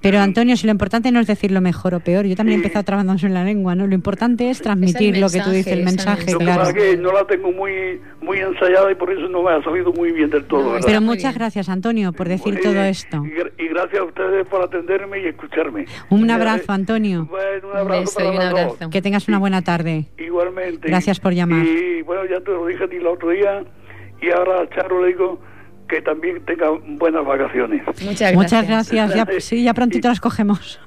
[0.00, 2.62] pero Antonio, si lo importante no es decir lo mejor o peor, yo también he
[2.62, 3.86] empezado trabajando en la lengua, ¿no?
[3.86, 6.72] Lo importante es transmitir lo que tú dices, el mensaje, claro.
[6.72, 10.12] que no la tengo muy muy ensayada y por eso no me ha salido muy
[10.12, 10.78] bien del todo.
[10.84, 13.22] pero muchas gracias, Antonio, por decir todo esto.
[13.58, 15.86] Y, gracias a ustedes por atenderme y escucharme.
[16.08, 17.26] Un abrazo, Antonio.
[17.30, 18.30] Bueno, un abrazo.
[18.30, 18.90] un abrazo.
[18.90, 20.06] Que tengas una buena tarde.
[20.18, 20.88] Igualmente.
[20.88, 21.64] Gracias por llamar.
[21.64, 23.64] Y bueno, ya te lo dije a ti el otro día
[24.20, 25.40] y ahora a Charo le digo
[25.90, 27.84] que también tenga buenas vacaciones.
[27.86, 28.34] Muchas gracias.
[28.34, 29.14] Muchas gracias.
[29.14, 30.80] Ya, sí, ya prontito las cogemos.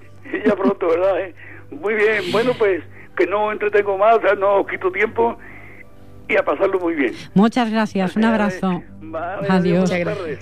[0.45, 1.19] ya pronto, ¿verdad?
[1.19, 1.35] Eh?
[1.71, 2.31] Muy bien.
[2.31, 2.81] Bueno, pues
[3.17, 5.37] que no entretengo más, no quito tiempo
[6.29, 7.13] y a pasarlo muy bien.
[7.33, 8.15] Muchas gracias.
[8.15, 8.81] Un abrazo.
[9.49, 9.91] adiós.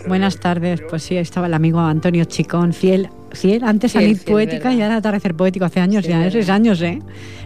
[0.08, 0.82] Buenas tardes.
[0.82, 5.36] Pues sí, estaba el amigo Antonio Chicón, fiel fiel, antes salir poética y ahora atardecer
[5.36, 5.66] poético.
[5.66, 6.32] Hace años ya, ¿eh?
[6.32, 7.00] seis años, ¿eh?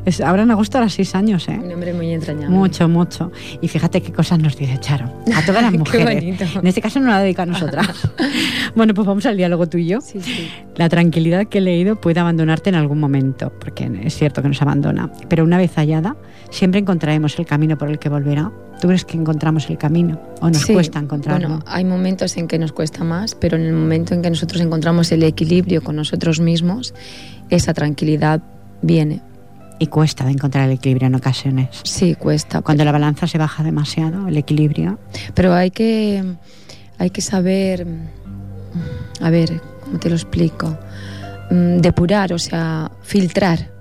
[0.06, 1.60] Es, ahora en agosto a seis años, ¿eh?
[1.62, 2.56] Un hombre muy entrañable.
[2.56, 3.32] Mucho, mucho.
[3.62, 5.06] Y fíjate qué cosas nos dice Charo.
[5.34, 6.24] A todas las mujeres.
[6.24, 8.10] en este caso no la dedica a nosotras.
[8.76, 10.02] bueno, pues vamos al diálogo tuyo.
[10.02, 10.50] Sí, sí.
[10.76, 14.62] La tranquilidad que he leído puede abandonarte en algún momento, porque es cierto que nos
[14.62, 15.12] abandona.
[15.30, 16.16] Pero una vez hallada,
[16.50, 18.52] siempre encontraremos el camino por el que volverá.
[18.80, 21.48] ¿Tú crees que encontramos el camino o nos cuesta encontrarlo?
[21.48, 24.62] Bueno, hay momentos en que nos cuesta más, pero en el momento en que nosotros
[24.62, 26.94] encontramos el equilibrio con nosotros mismos,
[27.50, 28.42] esa tranquilidad
[28.82, 29.22] viene.
[29.80, 31.70] Y cuesta de encontrar el equilibrio en ocasiones.
[31.84, 32.62] Sí, cuesta.
[32.62, 35.00] Cuando la balanza se baja demasiado, el equilibrio.
[35.34, 36.24] Pero hay que,
[36.98, 37.86] hay que saber,
[39.20, 40.78] a ver, ¿cómo te lo explico?
[41.52, 43.75] Mm, depurar, o sea, filtrar.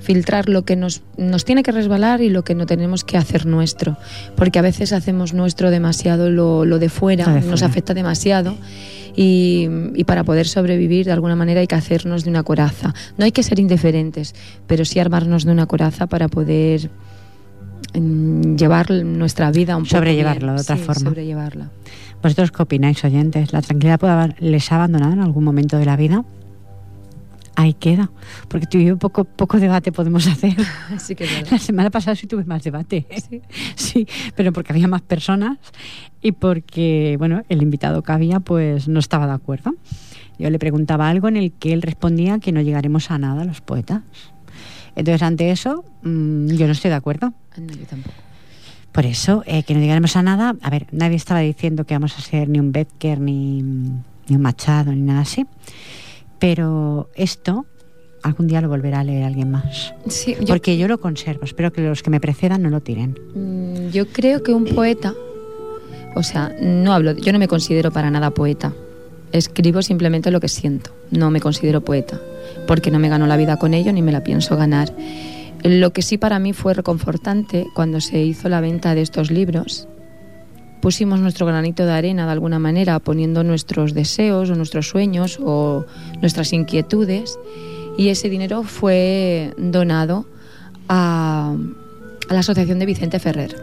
[0.00, 3.46] Filtrar lo que nos, nos tiene que resbalar y lo que no tenemos que hacer
[3.46, 3.96] nuestro.
[4.36, 8.54] Porque a veces hacemos nuestro demasiado lo, lo de fuera, nos afecta demasiado
[9.20, 12.94] y, para poder sobrevivir de alguna manera hay que hacernos de una coraza.
[13.16, 14.34] No hay que ser indiferentes,
[14.68, 16.88] pero sí armarnos de una coraza para poder
[17.94, 21.10] mm, llevar nuestra vida un poco sobrellevarlo de otra forma.
[21.10, 21.70] sobrellevarla.
[22.22, 25.96] Vosotros qué opináis oyentes la tranquilidad puede les ha abandonado en algún momento de la
[25.96, 26.24] vida
[27.58, 28.10] ahí queda.
[28.46, 30.56] Porque tú y yo poco, poco debate podemos hacer.
[30.98, 33.06] Sí que La semana pasada sí tuve más debate.
[33.28, 33.42] ¿Sí?
[33.74, 35.58] sí, pero porque había más personas
[36.22, 39.74] y porque, bueno, el invitado que había pues no estaba de acuerdo.
[40.38, 43.60] Yo le preguntaba algo en el que él respondía que no llegaremos a nada los
[43.60, 44.02] poetas.
[44.94, 47.34] Entonces, ante eso, mm, yo no estoy de acuerdo.
[47.56, 48.14] No, yo tampoco.
[48.92, 50.54] Por eso, eh, que no llegaremos a nada.
[50.62, 54.42] A ver, nadie estaba diciendo que vamos a ser ni un Betker, ni, ni un
[54.42, 55.44] Machado, ni nada así.
[56.38, 57.66] Pero esto
[58.22, 59.94] algún día lo volverá a leer alguien más.
[60.08, 63.18] Sí, Porque yo lo conservo, espero que los que me precedan no lo tiren.
[63.34, 65.14] Mm, yo creo que un poeta,
[66.14, 68.72] o sea, no hablo, yo no me considero para nada poeta.
[69.32, 72.20] Escribo simplemente lo que siento, no me considero poeta,
[72.66, 74.92] porque no me gano la vida con ello ni me la pienso ganar.
[75.62, 79.88] Lo que sí para mí fue reconfortante cuando se hizo la venta de estos libros
[80.80, 85.84] pusimos nuestro granito de arena de alguna manera, poniendo nuestros deseos o nuestros sueños o
[86.20, 87.38] nuestras inquietudes
[87.96, 90.24] y ese dinero fue donado
[90.88, 91.56] a,
[92.30, 93.56] la Asociación de Vicente Ferrer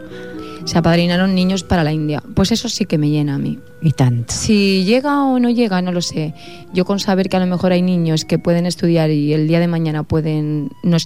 [0.65, 2.21] se apadrinaron niños para la India.
[2.33, 3.59] Pues eso sí que me llena a mí.
[3.81, 4.33] Y tanto.
[4.33, 6.33] Si llega o no llega, no lo sé.
[6.73, 9.59] Yo con saber que a lo mejor hay niños que pueden estudiar y el día
[9.59, 10.97] de mañana pueden no,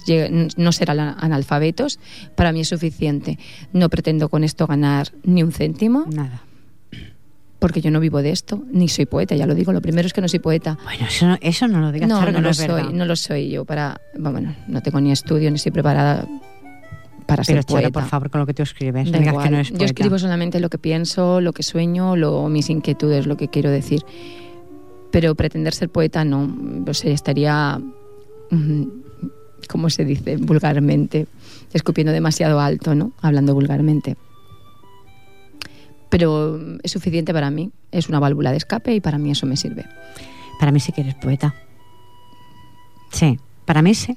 [0.56, 1.98] no ser analfabetos,
[2.34, 3.38] para mí es suficiente.
[3.72, 6.06] No pretendo con esto ganar ni un céntimo.
[6.10, 6.42] Nada.
[7.58, 9.70] porque yo no vivo de esto, ni soy poeta, ya lo digo.
[9.74, 10.78] Lo primero es que no soy poeta.
[10.82, 13.50] Bueno, eso, no- eso no lo digas, No, Charo, no, lo soy, no lo soy
[13.50, 16.26] yo para, bueno, no tengo ni estudio ni estoy preparada
[17.30, 18.00] para Pero ser Charo, poeta.
[18.00, 19.44] por favor, con lo que tú escribes, no Da digas igual.
[19.46, 23.26] que no eres Yo escribo solamente lo que pienso, lo que sueño, lo, mis inquietudes,
[23.26, 24.02] lo que quiero decir.
[25.10, 26.48] Pero pretender ser poeta no,
[26.86, 27.80] o sea, estaría,
[28.50, 28.82] mm,
[29.68, 31.26] ¿cómo se dice vulgarmente?
[31.72, 33.12] Escupiendo demasiado alto, ¿no?
[33.22, 34.16] Hablando vulgarmente.
[36.08, 39.56] Pero es suficiente para mí, es una válvula de escape y para mí eso me
[39.56, 39.84] sirve.
[40.58, 41.54] Para mí sí que eres poeta.
[43.12, 44.16] Sí, para mí sí.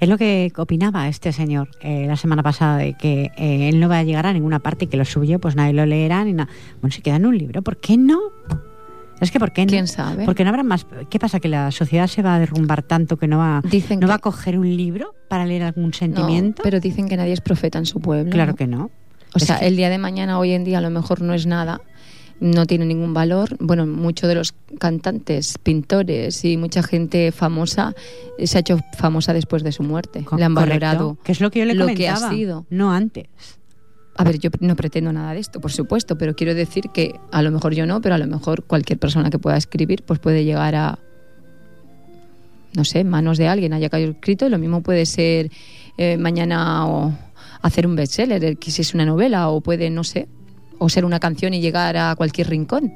[0.00, 3.88] Es lo que opinaba este señor eh, la semana pasada de que eh, él no
[3.88, 6.32] va a llegar a ninguna parte y que lo suyo pues nadie lo leerá ni
[6.32, 6.50] nada.
[6.80, 8.18] Bueno, si queda en un libro, ¿por qué no?
[9.20, 9.70] Es que ¿por qué no?
[9.70, 10.24] ¿Quién sabe?
[10.24, 10.86] Porque no habrá más.
[11.10, 11.40] ¿Qué pasa?
[11.40, 14.14] Que la sociedad se va a derrumbar tanto que no va, Dicen no que- va
[14.14, 16.62] a coger un libro para leer algún No, sentimiento.
[16.62, 18.30] pero dicen que nadie es profeta en su pueblo.
[18.30, 18.56] claro ¿no?
[18.56, 18.84] que no.
[19.34, 21.34] O Es sea, que- el día de mañana, hoy en día, a lo mejor no
[21.34, 21.80] es nada,
[22.40, 23.56] no tiene ningún valor.
[23.58, 27.94] Bueno, muchos de los cantantes, pintores y mucha gente famosa
[28.38, 30.24] eh, se ha hecho famosa después de su muerte.
[30.24, 32.66] Co- Le han valorado Que es lo que yo le lo que ha sido.
[32.70, 33.26] No antes.
[34.16, 37.40] A ver, yo no pretendo nada de esto, por supuesto, pero quiero decir que a
[37.42, 40.44] lo mejor yo no, pero a lo mejor cualquier persona que pueda escribir, pues puede
[40.44, 40.98] llegar a,
[42.74, 45.50] no sé, manos de alguien haya caído escrito, y lo mismo puede ser
[45.96, 47.12] eh, mañana o
[47.62, 50.26] hacer un bestseller, el que si es una novela, o puede, no sé,
[50.78, 52.92] o ser una canción y llegar a cualquier rincón.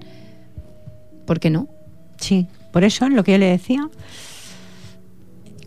[1.27, 1.69] ¿Por qué no?
[2.19, 3.89] Sí, por eso lo que yo le decía.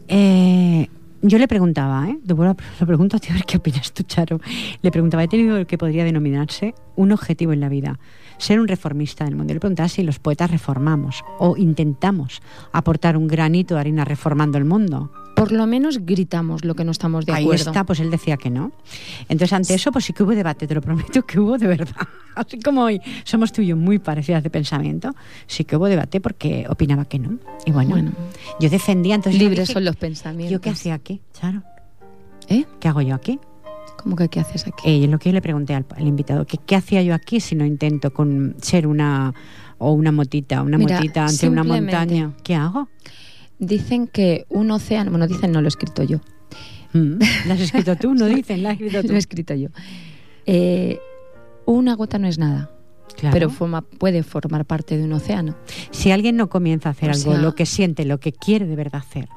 [0.07, 0.87] eh,
[1.21, 2.19] yo le preguntaba, ¿eh?
[2.25, 2.35] Te
[2.85, 4.39] pregunto a ti a ver qué opinas tú, Charo.
[4.81, 7.99] Le preguntaba, he tenido el que podría denominarse un objetivo en la vida,
[8.37, 9.53] ser un reformista del mundo.
[9.53, 14.65] Le preguntaba si los poetas reformamos o intentamos aportar un granito de harina reformando el
[14.65, 15.11] mundo.
[15.35, 17.65] Por lo menos gritamos lo que no estamos de Ahí acuerdo.
[17.69, 18.71] está, pues él decía que no.
[19.29, 21.95] Entonces, ante eso, pues sí que hubo debate, te lo prometo que hubo de verdad.
[22.35, 25.13] Así como hoy somos tú y yo muy parecidas de pensamiento,
[25.47, 27.37] sí que hubo debate porque opinaba que no.
[27.65, 28.11] Y bueno, Bueno.
[28.59, 29.39] yo defendía, entonces...
[29.41, 30.51] Libres dije, son los pensamientos.
[30.51, 31.63] ¿Yo qué hacía aquí, Charo?
[32.47, 32.65] ¿Eh?
[32.79, 33.39] ¿Qué hago yo aquí?
[33.97, 34.83] ¿Cómo que qué haces aquí?
[35.03, 37.55] Eh, lo que yo le pregunté al, al invitado, que qué hacía yo aquí si
[37.55, 39.33] no intento con ser una
[39.77, 42.33] o una motita, una Mira, motita ante una montaña.
[42.43, 42.87] ¿Qué hago?
[43.59, 46.19] Dicen que un océano, bueno, dicen no lo he escrito yo,
[46.93, 48.13] Mm, ¿La has escrito tú?
[48.13, 49.07] No dicen, la has escrito tú.
[49.09, 49.67] lo he escrito yo.
[50.45, 50.99] Eh,
[51.65, 52.71] una gota no es nada,
[53.17, 53.33] Claro.
[53.33, 55.55] pero forma, puede formar parte de un océano.
[55.91, 58.65] Si alguien no comienza a hacer O algo, sea- lo que siente, lo que quiere
[58.65, 59.27] de verdad hacer,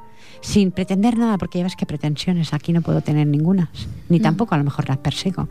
[0.40, 3.70] sin pretender nada, porque ya ves que pretensiones aquí no puedo tener ninguna,
[4.09, 4.22] ni No.
[4.24, 5.48] tampoco a lo mejor las persigo.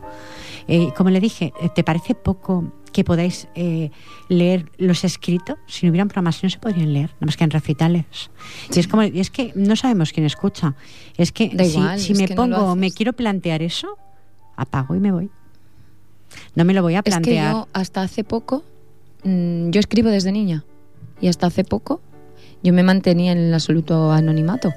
[0.66, 3.90] Eh, como le dije, ¿te parece poco que podáis eh,
[4.28, 5.56] leer los escritos?
[5.66, 8.30] Si no hubieran programas, no se podrían leer, nada más que en recitales.
[8.74, 10.74] Y, es como, y es que no sabemos quién escucha.
[11.16, 13.98] Es que Da si, igual, si es me que no pongo, me quiero plantear eso,
[14.56, 15.30] apago y me voy.
[16.54, 17.52] No me lo voy a Es que plantear.
[17.52, 18.64] yo hasta hace poco,
[19.24, 20.64] mm, yo escribo desde niña
[21.20, 22.00] y hasta hace poco
[22.62, 24.72] yo me mantenía en el absoluto anonimato.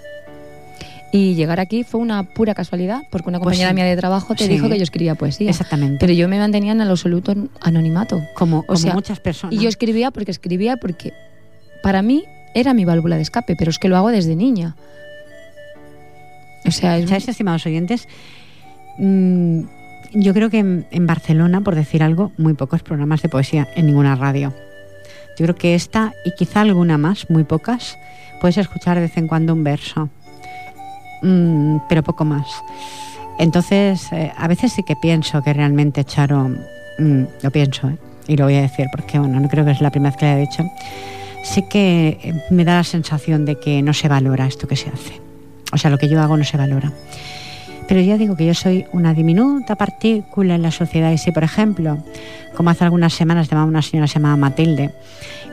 [1.14, 3.76] Y llegar aquí fue una pura casualidad, porque una Pues compañera sí.
[3.76, 4.50] mía de trabajo te Sí.
[4.50, 5.50] dijo que yo escribía poesía.
[5.50, 5.98] Exactamente.
[6.00, 8.22] Pero yo me mantenía en el absoluto anonimato.
[8.36, 9.54] como como sea, muchas personas.
[9.54, 11.12] Y yo escribía porque escribía porque
[11.84, 14.76] para mí era mi válvula de escape, pero es que lo hago desde niña.
[16.66, 18.08] O sea, es ¿Sabes, estimados oyentes?
[18.98, 19.62] Mm,
[20.14, 23.88] yo creo que en, en Barcelona, por decir algo, muy pocos programas de poesía en
[23.88, 24.54] ninguna radio.
[25.38, 27.98] Yo creo que esta y quizá alguna más, muy pocas,
[28.40, 30.10] puedes escuchar de vez en cuando un verso,
[31.22, 32.48] Mm, pero poco más.
[33.38, 36.50] Entonces, eh, a veces sí que pienso que realmente Charo,
[37.00, 37.98] mm, lo pienso, ¿eh?
[38.28, 40.26] y lo voy a decir porque, bueno, no creo que es la primera vez que
[40.26, 40.64] lo he dicho,
[41.44, 44.90] sí que eh, me da la sensación de que no se valora esto que se
[44.90, 45.20] hace.
[45.74, 46.92] O sea, lo que yo hago no se valora.
[47.92, 51.44] Pero ya digo que yo soy una diminuta partícula en la sociedad y si, por
[51.44, 51.98] ejemplo,
[52.56, 54.94] como hace algunas semanas llamaba una señora se llamaba Matilde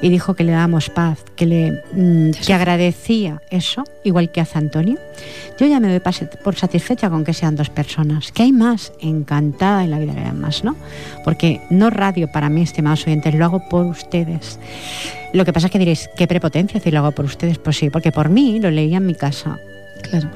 [0.03, 4.57] y dijo que le dábamos paz, que le mm, que agradecía eso, igual que hace
[4.57, 5.01] Antonio,
[5.59, 6.01] yo ya me doy
[6.45, 10.21] por satisfecha con que sean dos personas, que hay más, encantada en la vida que
[10.21, 10.77] haya más, ¿no?
[11.25, 14.61] Porque no radio para mí, estimados oyentes, lo hago por ustedes.
[15.33, 17.91] Lo que pasa es que diréis, qué prepotencia decir lo hago por ustedes, pues sí,
[17.91, 19.59] porque por mí lo leía en mi casa,
[20.09, 20.31] claro.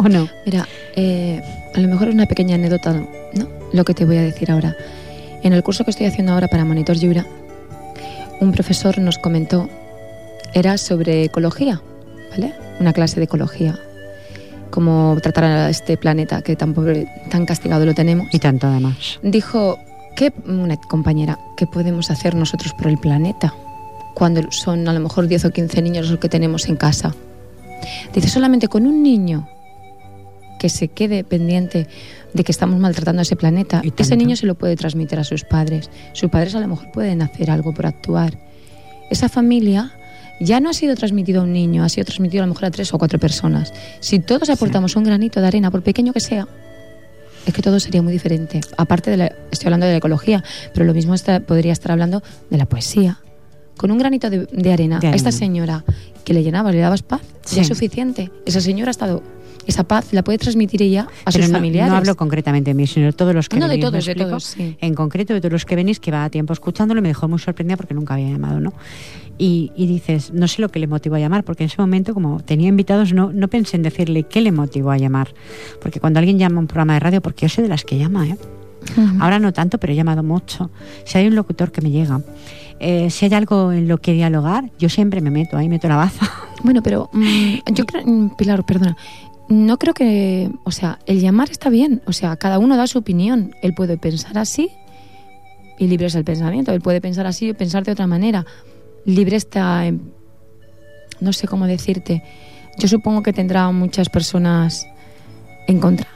[0.00, 0.28] ¿O no?
[0.44, 1.40] Mira, eh,
[1.74, 3.48] a lo mejor es una pequeña anécdota, ¿no?
[3.72, 4.76] Lo que te voy a decir ahora.
[5.42, 7.24] En el curso que estoy haciendo ahora para Monitor Yura,
[8.40, 9.68] un profesor nos comentó,
[10.54, 11.80] era sobre ecología,
[12.30, 12.52] ¿vale?
[12.80, 13.78] Una clase de ecología.
[14.70, 18.28] Cómo tratar a este planeta que tan, pobre- tan castigado lo tenemos.
[18.32, 19.18] Y tanto además.
[19.22, 19.78] Dijo,
[20.16, 23.52] ¿qué, una compañera, ¿qué podemos hacer nosotros por el planeta?
[24.14, 27.14] Cuando son a lo mejor 10 o 15 niños los que tenemos en casa.
[28.14, 29.48] Dice, solamente con un niño
[30.60, 31.86] que se quede pendiente
[32.34, 35.42] de que estamos maltratando a ese planeta, ese niño se lo puede transmitir a sus
[35.44, 35.88] padres.
[36.12, 38.38] Sus padres a lo mejor pueden hacer algo por actuar.
[39.10, 39.90] Esa familia
[40.38, 42.70] ya no ha sido transmitido a un niño, ha sido transmitido a lo mejor a
[42.70, 43.72] tres o cuatro personas.
[44.00, 46.46] Si todos aportamos un granito de arena, por pequeño que sea,
[47.46, 48.60] es que todo sería muy diferente.
[48.76, 50.44] Aparte de la, estoy hablando de la ecología,
[50.74, 53.18] pero lo mismo está- podría estar hablando de la poesía.
[53.78, 55.84] Con un granito de, de arena, De a esta señora
[56.22, 57.56] que le llenabas, le dabas paz, Sí.
[57.56, 58.30] ya es suficiente.
[58.44, 59.22] Esa señora ha estado,
[59.66, 61.90] esa paz la puede transmitir ella a Pero sus no, familiares.
[61.92, 64.04] no hablo concretamente de mí, sino de todos los que No, de venís, ¿me todos,
[64.04, 64.28] de explico?
[64.30, 64.76] todos, sí.
[64.80, 67.38] En concreto de todos los que venís, que va a tiempo escuchándolo me dejó muy
[67.38, 68.72] sorprendida porque nunca había llamado, ¿no?
[69.38, 72.12] Y, y dices, no sé lo que le motivó a llamar, porque en ese momento,
[72.12, 75.32] como tenía invitados, no, no pensé en decirle qué le motivó a llamar.
[75.80, 77.96] Porque cuando alguien llama a un programa de radio, porque yo soy de las que
[77.96, 78.36] llama, ¿eh?
[79.20, 80.70] Ahora no tanto, pero he llamado mucho.
[81.04, 82.20] Si hay un locutor que me llega,
[82.80, 85.96] eh, si hay algo en lo que dialogar, yo siempre me meto ahí, meto la
[85.96, 86.30] baza.
[86.62, 88.96] Bueno, pero mm, yo creo, mm, Pilar, perdona,
[89.50, 92.98] no creo que, o sea, el llamar está bien, o sea, cada uno da su
[92.98, 94.70] opinión, él puede pensar así
[95.78, 98.46] y libre es el pensamiento, él puede pensar así y pensar de otra manera,
[99.04, 100.12] libre está, en-
[101.20, 102.22] no sé cómo decirte,
[102.78, 104.86] yo supongo que tendrá muchas personas
[105.66, 106.06] en contra,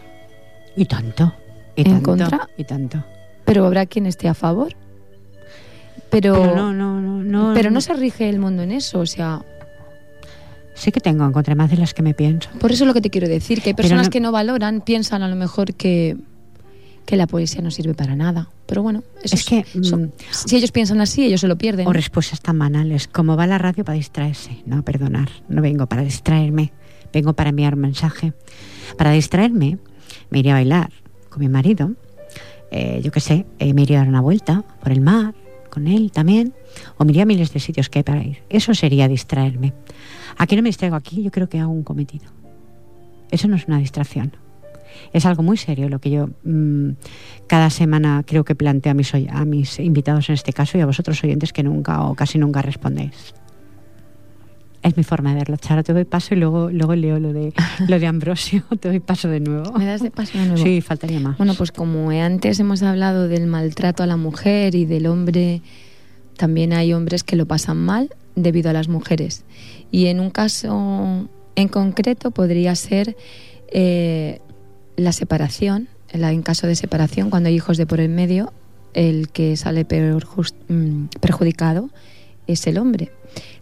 [0.77, 1.35] Y tanto.
[1.77, 2.11] Y ¿En tanto.
[2.11, 2.49] contra?
[2.57, 3.05] Y tanto.
[3.45, 4.75] pero habrá quien esté a favor.
[6.11, 7.53] Pero, Pero no, no, no, no.
[7.55, 9.43] pero no se rige el mundo en eso, o sea,
[10.75, 12.49] Sí que tengo en contra más de las que me pienso.
[12.59, 14.81] Por eso es lo que te quiero decir, que hay personas no- que no valoran,
[14.81, 16.17] piensan a lo mejor que,
[17.07, 18.49] que la poesía no sirve para nada.
[18.67, 21.87] Pero bueno, eso Es que, son- mm, si ellos piensan así, ellos se lo pierden.
[21.87, 24.63] O respuestas tan banales como va la radio para distraerse.
[24.67, 26.73] No, perdonar, no vengo para distraerme,
[27.13, 28.33] vengo para enviar un mensaje.
[28.99, 29.79] Para distraerme,
[30.31, 30.91] me iría a bailar
[31.29, 31.93] con mi marido,
[32.71, 35.35] eh, yo qué sé, eh, me iría a dar una vuelta por el mar
[35.71, 36.55] con él también,
[36.99, 38.39] o me iría a miles de sitios que hay para ir.
[38.49, 39.73] Eso sería distraerme.
[40.39, 42.27] Aquí no me distraigo, aquí yo creo que hago un cometido.
[43.31, 44.33] Eso no es una distracción.
[45.13, 46.91] Es algo muy serio lo que yo mm,
[47.47, 50.87] cada semana creo que planteo a mis, a mis invitados en este caso y a
[50.87, 53.35] vosotros oyentes que nunca o casi nunca respondéis.
[54.83, 55.57] Es mi forma de verlo.
[55.57, 57.55] Charo, te doy paso y luego, luego leo lo de,
[57.89, 58.63] lo de Ambrosio.
[58.81, 59.73] Te doy paso de nuevo.
[59.79, 60.63] ¿Me das de paso de nuevo?
[60.63, 61.39] Sí, faltaría más.
[61.39, 65.63] Bueno, pues como antes hemos hablado del maltrato a la mujer y del hombre,
[66.37, 69.45] también hay hombres que lo pasan mal debido a las mujeres.
[69.91, 73.17] Y en un caso en concreto podría ser
[73.69, 74.41] eh,
[74.97, 75.89] la separación.
[76.11, 78.53] En, caso de separación, cuando hay hijos de por en medio,
[78.93, 80.27] el que sale peor
[80.69, 81.91] mm, perjudicado
[82.47, 83.11] es el hombre.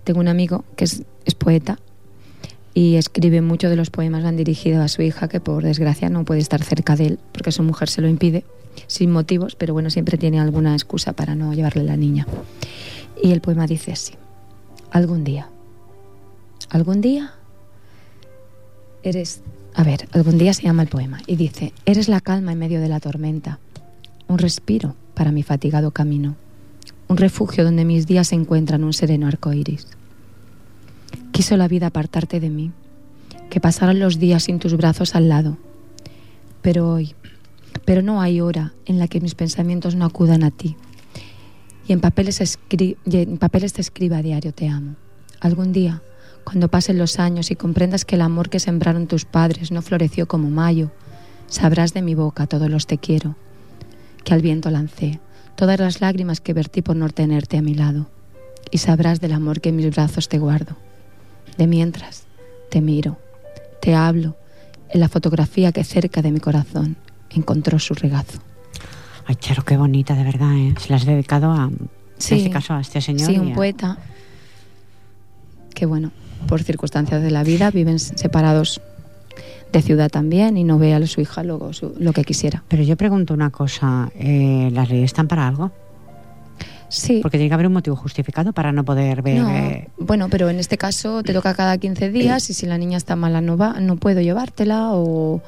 [0.04, 1.78] Tengo un amigo que es, es poeta
[2.74, 6.24] y escribe muchos de los poemas van dirigidos a su hija que por desgracia no
[6.24, 8.44] puede estar cerca de él porque su mujer se lo impide
[8.86, 12.26] sin motivos, pero bueno, siempre tiene alguna excusa para no llevarle la niña.
[13.22, 14.14] Y el poema dice así:
[14.92, 15.48] Algún día,
[16.68, 17.32] algún día
[19.02, 19.40] eres,
[19.74, 22.78] a ver, algún día se llama el poema y dice: Eres la calma en medio
[22.78, 23.58] de la tormenta,
[24.28, 26.36] un respiro para mi fatigado camino,
[27.08, 29.86] un refugio donde mis días se encuentran un sereno arco iris.
[31.32, 32.70] Quiso la vida apartarte de mí,
[33.48, 35.56] que pasaran los días sin tus brazos al lado.
[36.60, 37.14] Pero hoy,
[37.86, 40.76] pero no hay hora en la que mis pensamientos no acudan a ti.
[41.92, 42.38] En papeles
[43.74, 44.96] te escriba a diario te amo.
[45.40, 46.00] Algún día,
[46.42, 50.26] cuando pasen los años y comprendas que el amor que sembraron tus padres no floreció
[50.26, 50.90] como mayo,
[51.48, 53.36] sabrás de mi boca todos los te quiero,
[54.24, 55.20] que al viento lancé,
[55.54, 58.08] todas las lágrimas que vertí por no tenerte a mi lado,
[58.70, 60.78] y sabrás del amor que en mis brazos te guardo.
[61.58, 62.24] De mientras,
[62.70, 63.18] te miro,
[63.82, 64.38] te hablo,
[64.88, 66.96] en la fotografía que cerca de mi corazón
[67.28, 68.40] encontró su regazo.
[69.26, 70.52] Ay, Charo, qué bonita, de verdad.
[70.56, 70.74] ¿eh?
[70.78, 73.30] Se la has dedicado a, en este caso, a este señor.
[73.30, 73.98] Sí, un a- poeta
[75.74, 76.10] que, bueno,
[76.48, 78.80] por circunstancias de la vida viven separados
[79.72, 82.62] de ciudad también y no ve a su hija luego su- lo que quisiera.
[82.68, 85.70] Pero yo pregunto una cosa, eh, ¿las leyes están para algo?
[86.90, 87.20] Sí.
[87.22, 89.40] Porque tiene que haber un motivo justificado para no poder ver...
[89.40, 92.76] No, eh, bueno, pero en este caso te toca cada 15 días y si la
[92.76, 95.40] niña está mala no va, no puedo llevártela o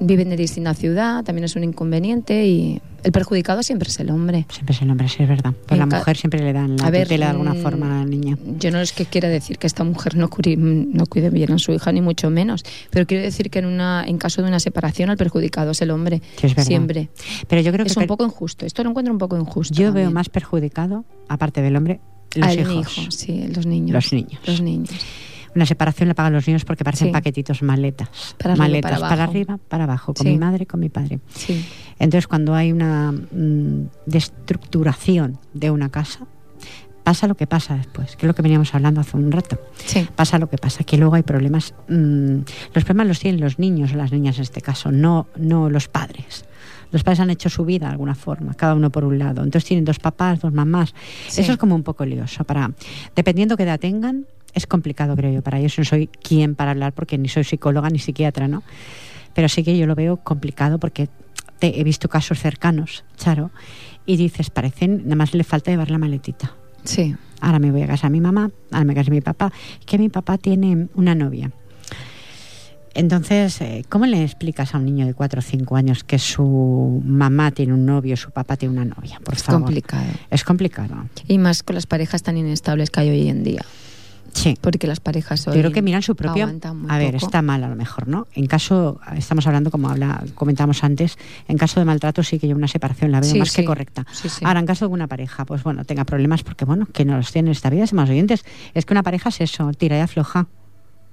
[0.00, 4.46] viven de distinta ciudad, también es un inconveniente y el perjudicado siempre es el hombre.
[4.50, 5.52] Siempre es el hombre, sí es verdad.
[5.66, 8.04] Pero En la mujer siempre le dan la tutela de alguna mm, forma a la
[8.04, 8.36] niña.
[8.58, 11.58] Yo no es que quiera decir que esta mujer no, curi- no cuide bien a
[11.58, 12.64] su hija, ni mucho menos.
[12.90, 15.90] Pero quiero decir que en, una, en caso de una separación, el perjudicado es el
[15.90, 16.22] hombre.
[16.36, 16.64] Sí, es verdad.
[16.66, 17.08] Siempre.
[17.48, 18.66] Pero yo creo que Es un poco injusto.
[18.66, 19.74] Esto lo encuentro un poco injusto.
[19.74, 22.00] yo veo más perjudicado, aparte del hombre,
[22.34, 22.98] los Al hijos.
[22.98, 23.92] hijo, sí, los niños.
[23.94, 24.40] Los niños.
[24.46, 24.90] Los niños.
[25.54, 27.12] Una separación la pagan los niños porque parecen Sí.
[27.12, 28.08] paquetitos, maletas.
[28.38, 29.30] Para arriba, maletas para abajo.
[29.30, 30.32] arriba, para abajo, con Sí.
[30.32, 31.20] mi madre, con mi padre.
[31.34, 31.64] Sí.
[31.98, 36.26] Entonces, cuando hay una mm, destructuración de una casa,
[37.04, 39.58] pasa lo que pasa después, que es lo que veníamos hablando hace un rato.
[39.84, 40.06] Sí.
[40.14, 41.74] Pasa lo que pasa, que luego hay problemas.
[41.88, 42.38] mm,
[42.74, 45.88] los problemas los tienen los niños o las niñas en este caso, no, no los
[45.88, 46.44] padres.
[46.90, 49.42] Los padres han hecho su vida de alguna forma, cada uno por un lado.
[49.42, 50.94] Entonces tienen dos papás, dos mamás.
[51.28, 51.42] Sí.
[51.42, 52.44] Eso es como un poco lioso.
[52.44, 52.70] Para,
[53.14, 54.24] dependiendo qué edad tengan,
[54.58, 55.42] es complicado, creo yo.
[55.42, 58.62] Para ellos no soy quien para hablar, porque ni soy psicóloga ni psiquiatra, ¿no?
[59.34, 61.08] Pero sí que yo lo veo complicado porque
[61.58, 63.50] te- he visto casos cercanos, Charo,
[64.06, 66.54] y dices, parecen, nada más le falta llevar la maletita.
[66.84, 67.14] Sí.
[67.40, 69.52] Ahora me voy a casa a mi mamá, ahora me casa a mi papá,
[69.86, 71.50] que mi papá tiene una novia.
[72.94, 77.00] Entonces, eh, ¿cómo le explicas a un niño de 4 o 5 años que su
[77.04, 79.20] mamá tiene un novio, su papá tiene una novia?
[79.22, 79.62] Por Es favor.
[79.62, 80.04] complicado.
[80.30, 81.06] Es complicado.
[81.28, 83.64] Y más con las parejas tan inestables que hay hoy en día.
[84.38, 84.56] Sí.
[84.60, 86.46] Porque las parejas hoy Yo creo que miran su propio.
[86.46, 87.26] muy A ver, poco.
[87.26, 88.26] está mal a lo mejor, ¿no?
[88.34, 91.18] En caso, estamos hablando como habla, comentamos antes,
[91.48, 94.06] en caso de maltrato sí que yo una separación la veo Sí, más que correcta.
[94.12, 94.28] Sí.
[94.44, 97.32] Ahora, en caso de una pareja, pues bueno, tenga problemas porque, bueno, que no los
[97.32, 98.44] tiene en esta vida, es más oyentes.
[98.74, 100.46] Es que una pareja es eso, tira y afloja.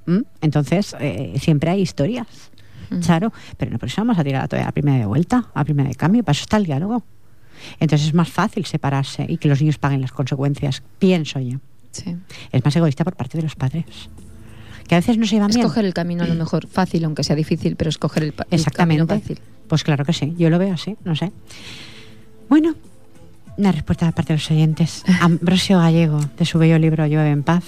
[0.05, 0.19] ¿Mm?
[0.41, 2.27] Entonces, eh, siempre hay historias,
[2.91, 2.99] Mm.
[2.99, 5.65] Charo, pero no por eso vamos a tirar a la primera de vuelta, a la
[5.65, 7.03] primera de cambio, para eso está el diálogo.
[7.79, 11.57] Entonces es más fácil separarse y que los niños paguen las consecuencias, pienso yo.
[11.95, 12.15] Sí.
[12.51, 13.85] Es más egoísta por parte de los padres.
[14.87, 15.61] Que a veces no se llevan bien.
[15.61, 19.05] Escoger el camino a lo mejor fácil, aunque sea difícil, pero escoger el, el Exactamente.
[19.05, 19.39] camino fácil.
[19.67, 21.31] Pues claro que sí, yo lo veo así, no sé.
[22.49, 22.75] Bueno,
[23.57, 25.03] una respuesta de parte de los oyentes.
[25.21, 27.63] Ambrosio Gallego, de su bello libro Llueve en paz,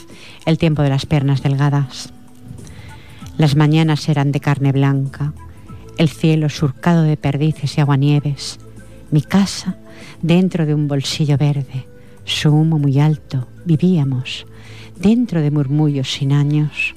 [0.46, 2.14] El tiempo de las piernas delgadas.
[3.38, 5.34] Las mañanas eran de carne blanca,
[5.98, 8.60] el cielo surcado de perdices y aguanieves,
[9.12, 9.78] mi casa
[10.22, 11.88] dentro de un bolsillo verde,
[12.28, 14.46] su humo muy alto, vivíamos,
[15.00, 16.94] dentro de murmullos sin años.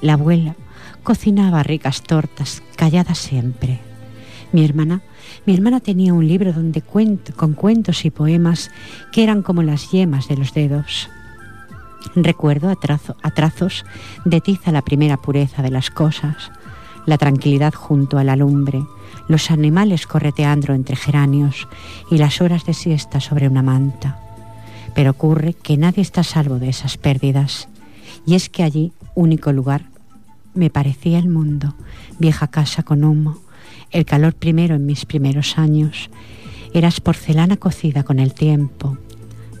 [0.00, 0.54] La abuela
[1.02, 3.80] cocinaba ricas tortas, callada siempre.
[4.52, 5.02] Mi hermana,
[5.46, 8.70] mi hermana tenía un libro donde con cuentos y poemas
[9.12, 11.10] que eran como las yemas de los dedos.
[12.14, 12.76] Recuerdo a,
[13.22, 13.84] a trazos
[14.24, 16.52] de tiza la primera pureza de las cosas,
[17.04, 18.86] la tranquilidad junto a la lumbre,
[19.26, 21.66] los animales correteando entre geranios
[22.12, 24.27] y las horas de siesta sobre una manta.
[24.98, 27.68] Pero ocurre que nadie está salvo de esas pérdidas,
[28.26, 29.84] y es que allí, único lugar,
[30.54, 31.76] me parecía el mundo,
[32.18, 33.38] vieja casa con humo,
[33.92, 36.10] el calor primero en mis primeros años.
[36.74, 38.98] Eras porcelana cocida con el tiempo,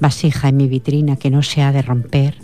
[0.00, 2.34] vasija en mi vitrina que no se ha de romper.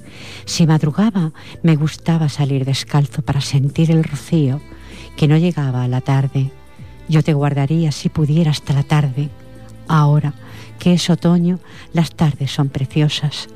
[0.45, 1.33] Si madrugaba,
[1.65, 4.61] me gustaba salir descalzo para sentir el rocío
[5.17, 6.53] que no llegaba a la tarde.
[7.09, 9.31] Yo te guardaría si pudiera hasta la tarde.
[9.89, 10.33] Ahora
[10.79, 11.59] que es otoño,
[11.93, 13.49] las tardes son preciosas.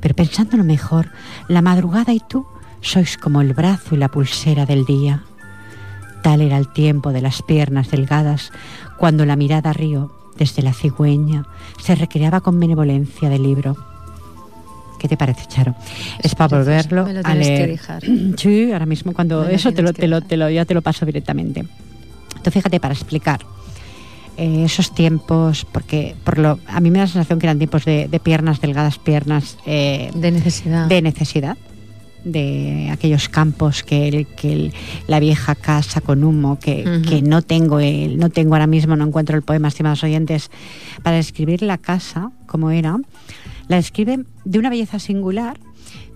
[0.00, 1.08] Pero pensándolo mejor,
[1.48, 2.46] la madrugada y tú
[2.80, 5.22] sois como el brazo y la pulsera del día.
[6.22, 8.50] Tal era el tiempo de las piernas delgadas
[8.98, 11.44] cuando la mirada río desde la cigüeña
[11.82, 13.76] se recreaba con benevolencia del libro.
[14.98, 15.74] ¿Qué te parece, Charo?
[16.22, 17.68] Es, para volverlo Me lo a que leer.
[17.70, 18.02] dejar.
[18.36, 20.74] Sí, ahora mismo cuando Me eso te lo, que te lo, te lo- ya te
[20.74, 21.60] lo paso directamente.
[21.60, 23.40] Entonces, fíjate, para explicar
[24.40, 27.84] eh, esos tiempos, porque por lo, a mí me da la sensación que eran tiempos
[27.84, 30.86] de, de piernas delgadas, piernas eh, De necesidad.
[30.88, 31.56] de necesidad
[32.24, 34.72] de aquellos campos que, el- que el-
[35.06, 39.06] la vieja casa con humo que, que no tengo el, no tengo ahora mismo no
[39.06, 40.50] encuentro el poema estimados oyentes.
[41.02, 42.98] Para describir la casa como era
[43.68, 45.58] la describe de una belleza singular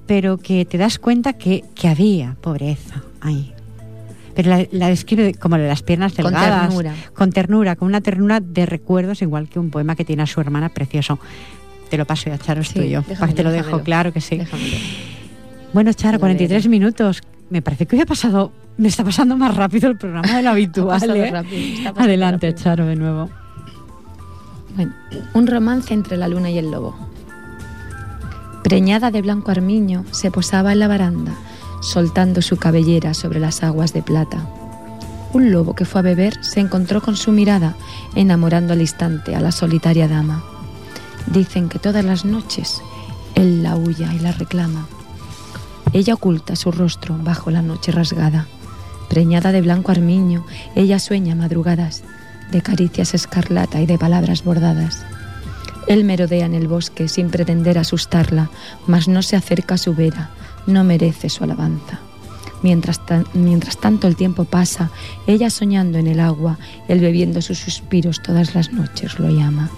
[0.07, 3.54] pero que te das cuenta que, que había pobreza ahí
[4.35, 6.95] pero la, la describe como de las piernas Con delgadas ternura.
[7.14, 10.41] con ternura con una ternura de recuerdos igual que un poema que tiene a su
[10.41, 11.18] hermana precioso
[11.91, 14.12] te lo paso ya Charo es Sí, tuyo déjamelo, para que te lo dejo claro
[14.12, 14.76] que sí Déjamelo.
[15.72, 16.68] bueno, Charo, Lo 43 leeré.
[16.68, 17.22] minutos.
[17.51, 20.51] Me parece que hoy ha pasado, me está pasando más rápido el programa de lo
[20.57, 21.03] habitual.
[21.16, 21.30] ¿eh?
[21.30, 22.62] rápido, Adelante, rápido.
[22.64, 23.28] Charo, de nuevo.
[24.74, 24.93] Bueno,
[25.35, 26.97] un romance entre la luna y el lobo.
[28.62, 31.35] Preñada de blanco armiño, se posaba en la baranda,
[31.85, 34.49] soltando su cabellera sobre las aguas de plata.
[35.32, 37.76] Un lobo que fue a beber se encontró con su mirada,
[38.14, 40.43] enamorando al instante a la solitaria dama.
[41.26, 42.82] Dicen que todas las noches
[43.35, 44.87] él la huya y la reclama.
[45.93, 48.47] Ella oculta su rostro bajo la noche rasgada.
[49.09, 52.03] Preñada de blanco armiño, ella sueña madrugadas
[52.51, 55.05] de caricias escarlata y de palabras bordadas.
[55.87, 58.51] Él merodea en el bosque sin pretender asustarla,
[58.87, 60.30] mas no se acerca a su vera,
[60.67, 62.01] no merece su alabanza.
[62.62, 64.91] Mientras, tan- mientras tanto el tiempo pasa,
[65.27, 66.59] ella soñando en el agua,
[66.89, 69.71] él bebiendo sus suspiros todas las noches lo llama.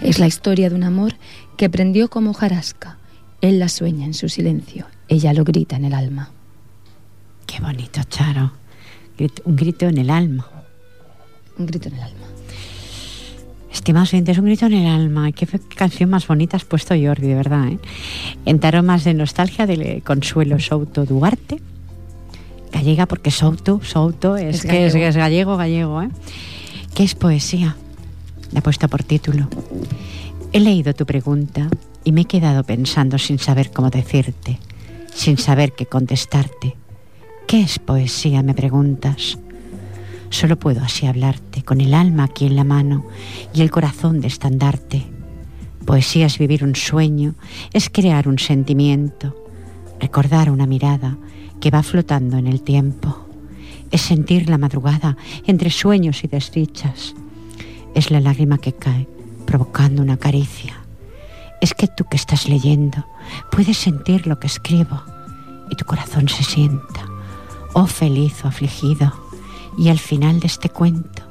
[0.00, 1.14] Es la historia de un amor
[1.56, 2.98] que prendió como hojarasca.
[3.40, 6.30] Él la sueña en su silencio, ella lo grita en el alma.
[7.46, 8.52] Qué bonito, Charo.
[9.44, 10.46] Un grito en el alma.
[11.56, 12.26] Un grito en el alma.
[13.74, 15.32] Estimados oyentes, un grito en el alma.
[15.32, 17.68] Qué canción más bonita has puesto, Jordi, de verdad.
[18.46, 18.58] ¿eh?
[18.62, 21.60] Aromas de nostalgia de Consuelo Souto Duarte.
[22.72, 24.86] Gallega, porque Souto, Souto, es, que gallego.
[24.86, 26.02] Es, es, gallego, gallego.
[26.02, 26.08] ¿eh?
[26.94, 27.76] ¿Qué es poesía?
[28.52, 29.48] La he puesto por título.
[30.52, 31.68] He leído tu pregunta
[32.04, 34.60] y me he quedado pensando sin saber cómo decirte,
[35.12, 36.76] sin saber qué contestarte.
[37.48, 38.42] ¿Qué es poesía?
[38.42, 39.36] me preguntas.
[40.34, 43.06] Solo puedo así hablarte, con el alma aquí en la mano
[43.54, 45.06] y el corazón de estandarte.
[45.86, 47.36] Poesía es vivir un sueño,
[47.72, 49.32] es crear un sentimiento,
[50.00, 51.16] recordar una mirada
[51.60, 53.28] que va flotando en el tiempo.
[53.92, 55.16] Es sentir la madrugada
[55.46, 57.14] entre sueños y desdichas.
[57.94, 59.06] Es la lágrima que cae
[59.46, 60.74] provocando una caricia.
[61.60, 63.06] Es que tú que estás leyendo
[63.52, 65.00] puedes sentir lo que escribo
[65.70, 67.06] y tu corazón se sienta,
[67.72, 69.23] oh feliz o afligido
[69.76, 71.22] y al final de este cuento,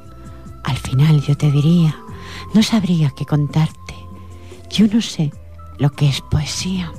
[0.64, 1.96] al final yo te diría,
[2.54, 3.94] no sabría qué contarte.
[4.70, 5.32] Yo no sé
[5.78, 6.92] lo que es poesía.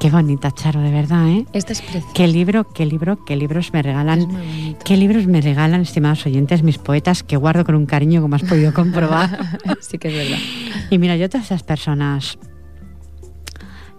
[0.00, 1.46] Qué bonita, Charo, de verdad, ¿eh?
[1.52, 1.82] Esta es
[2.12, 4.76] Qué libro, qué libro, qué libros me regalan.
[4.84, 8.42] Qué libros me regalan, estimados oyentes, mis poetas, que guardo con un cariño, como has
[8.42, 9.58] podido comprobar.
[9.80, 10.44] sí que es verdad.
[10.90, 12.38] Y mira, yo todas esas personas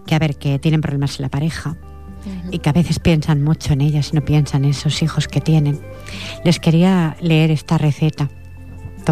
[0.06, 1.76] que, a ver, que tienen problemas en la pareja,
[2.50, 5.40] y que a veces piensan mucho en ellas y no piensan en esos hijos que
[5.40, 5.80] tienen.
[6.44, 8.28] Les quería leer esta receta,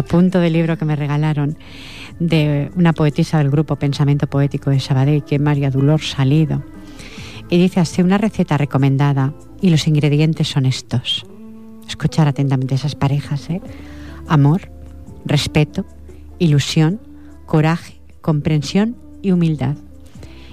[0.03, 1.57] punto de libro que me regalaron
[2.19, 6.63] de una poetisa del grupo Pensamiento Poético de Sabadell, que es María Dolor Salido.
[7.49, 11.25] Y dice así, una receta recomendada y los ingredientes son estos.
[11.87, 13.61] Escuchar atentamente esas parejas, ¿eh?
[14.27, 14.71] Amor,
[15.25, 15.85] respeto,
[16.39, 16.99] ilusión,
[17.45, 19.75] coraje, comprensión y humildad.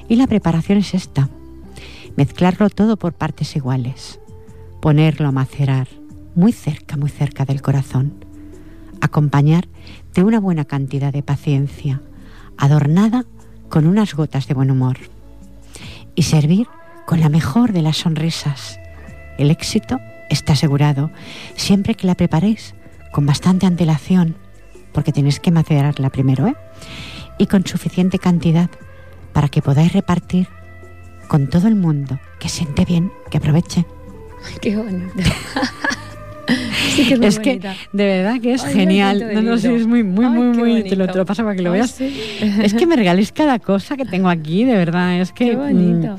[0.08, 1.30] Y la preparación es esta
[2.16, 4.20] mezclarlo todo por partes iguales,
[4.80, 5.88] ponerlo a macerar
[6.34, 8.24] muy cerca, muy cerca del corazón,
[9.00, 9.68] acompañar
[10.14, 12.00] de una buena cantidad de paciencia,
[12.56, 13.24] adornada
[13.68, 14.98] con unas gotas de buen humor,
[16.14, 16.68] y servir
[17.06, 18.78] con la mejor de las sonrisas.
[19.38, 19.98] El éxito
[20.30, 21.10] está asegurado
[21.56, 22.74] siempre que la preparéis
[23.12, 24.36] con bastante antelación,
[24.92, 26.56] porque tenéis que macerarla primero, ¿eh?
[27.38, 28.70] Y con suficiente cantidad
[29.32, 30.48] para que podáis repartir
[31.32, 33.86] con todo el mundo, que siente bien, que aproveche.
[34.60, 35.14] qué bonito.
[37.22, 37.58] es, que
[37.90, 39.30] de verdad que es genial.
[39.32, 40.84] No, no, sí, es muy, muy, muy, muy.
[40.84, 41.98] Te lo, te lo, paso para que lo veas.
[42.02, 45.22] Es que me regaléis cada cosa que tengo aquí, de verdad.
[45.22, 45.52] Es que.
[45.52, 46.08] Qué bonito.
[46.08, 46.18] Mm,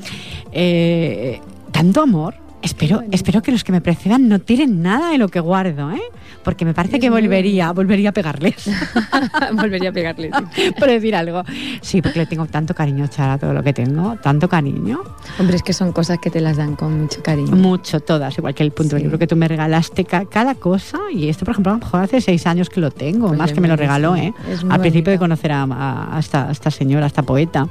[0.50, 1.40] eh,
[1.70, 2.34] tanto amor.
[2.64, 6.00] Espero, espero que los que me precedan no tiren nada de lo que guardo, ¿eh?
[6.42, 8.70] Porque me parece que volvería, volvería a pegarles.
[9.52, 10.32] volvería a pegarles.
[10.78, 11.42] Por decir algo.
[11.82, 15.02] Sí, porque le tengo tanto cariño, Chara, todo lo que tengo, tanto cariño.
[15.38, 17.54] Hombre, es que son cosas que te las dan con mucho cariño.
[17.54, 20.98] Mucho, todas, igual que el punto de libro que tú me regalaste, cada cosa.
[21.12, 23.52] Y esto, por ejemplo, a lo mejor hace seis años que lo tengo, pues más
[23.52, 24.32] que me lo regaló, ¿eh?
[24.70, 27.68] Al principio de conocer a, esta, esta, señora, a esta poeta,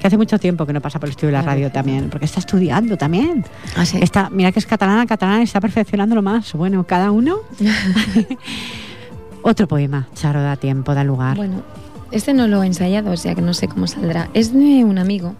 [0.00, 2.24] que hace mucho tiempo que no pasa por el estudio de la radio también, porque
[2.24, 3.44] está estudiando también.
[3.76, 3.98] Ah, sí.
[4.00, 6.52] Está, mira que es catalana, catalana, está perfeccionándolo más.
[6.54, 7.38] Bueno, cada uno.
[9.42, 11.36] Otro poema, Charo, da tiempo, da lugar.
[11.36, 11.62] Bueno,
[12.10, 14.28] este no lo he ensayado, o sea que no sé cómo saldrá.
[14.34, 15.34] Es de un amigo,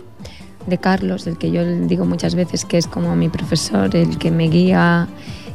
[0.66, 4.30] de Carlos, del que yo digo muchas veces que es como mi profesor, el que
[4.30, 5.08] me guía,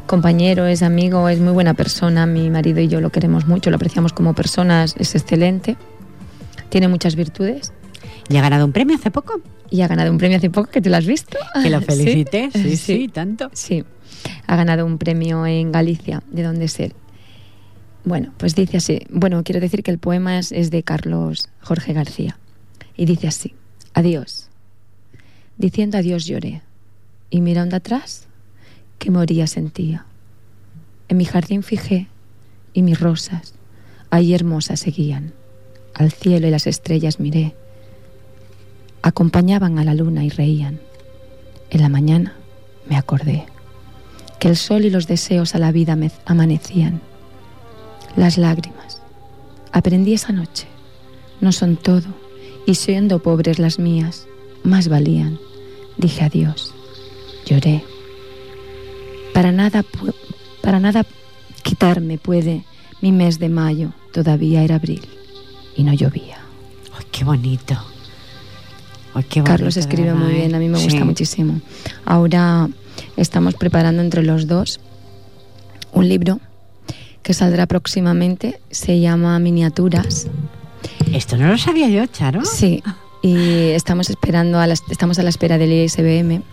[0.06, 2.26] compañero, es amigo, es muy buena persona.
[2.26, 5.78] Mi marido y yo lo queremos mucho, lo apreciamos como personas, es excelente.
[6.70, 7.74] Tiene muchas virtudes.
[8.30, 9.42] ¿Y ha ganado un premio hace poco?
[9.70, 11.38] Y ha ganado un premio hace poco, que tú lo has visto.
[11.62, 13.50] Que lo felicité, sí, sí, sí, tanto.
[13.54, 13.84] Sí,
[14.48, 16.94] ha ganado un premio en Galicia, de donde es él.
[18.04, 19.02] Bueno, pues dice así.
[19.10, 22.38] Bueno, quiero decir que el poema es, es de Carlos Jorge García.
[22.96, 23.56] Y dice así.
[23.94, 24.50] Adiós.
[25.58, 26.62] Diciendo adiós lloré.
[27.32, 28.28] Y mirando atrás,
[29.00, 30.06] que moría sentía.
[31.08, 32.08] En mi jardín fijé
[32.74, 33.56] y mis rosas,
[34.12, 35.34] ahí hermosas seguían.
[35.94, 37.56] Al cielo y las estrellas miré
[39.06, 40.80] acompañaban a la luna y reían.
[41.70, 42.34] En la mañana
[42.90, 43.46] me acordé
[44.40, 47.02] que el sol y los deseos a la vida me amanecían.
[48.16, 49.04] Las lágrimas,
[49.72, 50.66] aprendí esa noche,
[51.40, 52.08] no son todo,
[52.66, 54.26] y siendo pobres las mías,
[54.64, 55.38] más valían.
[55.98, 56.74] Dije adiós,
[57.46, 57.84] lloré.
[59.36, 59.86] Para nada,
[60.64, 61.06] para nada
[61.62, 62.64] quitarme puede
[63.02, 65.08] mi mes de mayo, todavía era abril
[65.76, 66.40] y no llovía.
[66.98, 67.95] ¡Ay, qué bonito!
[69.44, 71.62] Carlos escribe muy bien, a mí me gusta muchísimo.
[72.06, 72.70] Ahora
[73.18, 74.80] estamos preparando entre los dos
[75.94, 76.40] un libro
[77.24, 80.28] que saldrá próximamente, se llama Miniaturas.
[81.12, 82.46] Esto no lo sabía yo, Charo.
[82.46, 82.84] Sí,
[83.22, 86.44] y estamos esperando a estamos a la espera del ISBM.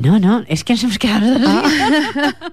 [0.00, 1.36] No, no, es que nos hemos quedado.
[1.46, 2.34] Ah.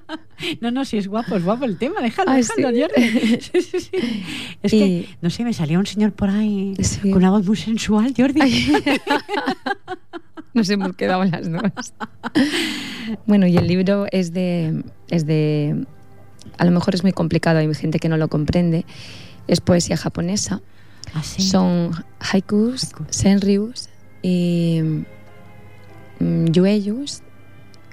[0.61, 2.81] No, no, si es guapo, es guapo el tema, déjalo, Ah, déjalo, ¿sí?
[2.81, 3.39] Jordi.
[3.41, 4.23] Sí, sí, sí.
[4.61, 6.99] Es Y- que, no sé, me salía un señor por ahí Sí.
[7.09, 8.39] con una voz muy sensual, Jordi.
[10.53, 11.93] Nos hemos quedado las dos.
[13.25, 15.85] Bueno, y el libro es de, es de.
[16.59, 18.85] A lo mejor es muy complicado, hay gente que no lo comprende.
[19.47, 20.61] Es poesía japonesa.
[21.15, 21.41] Así.
[21.41, 23.07] Son haikus, Haikus.
[23.09, 23.89] senryus
[24.21, 24.81] y
[26.19, 27.23] mm, yueyus.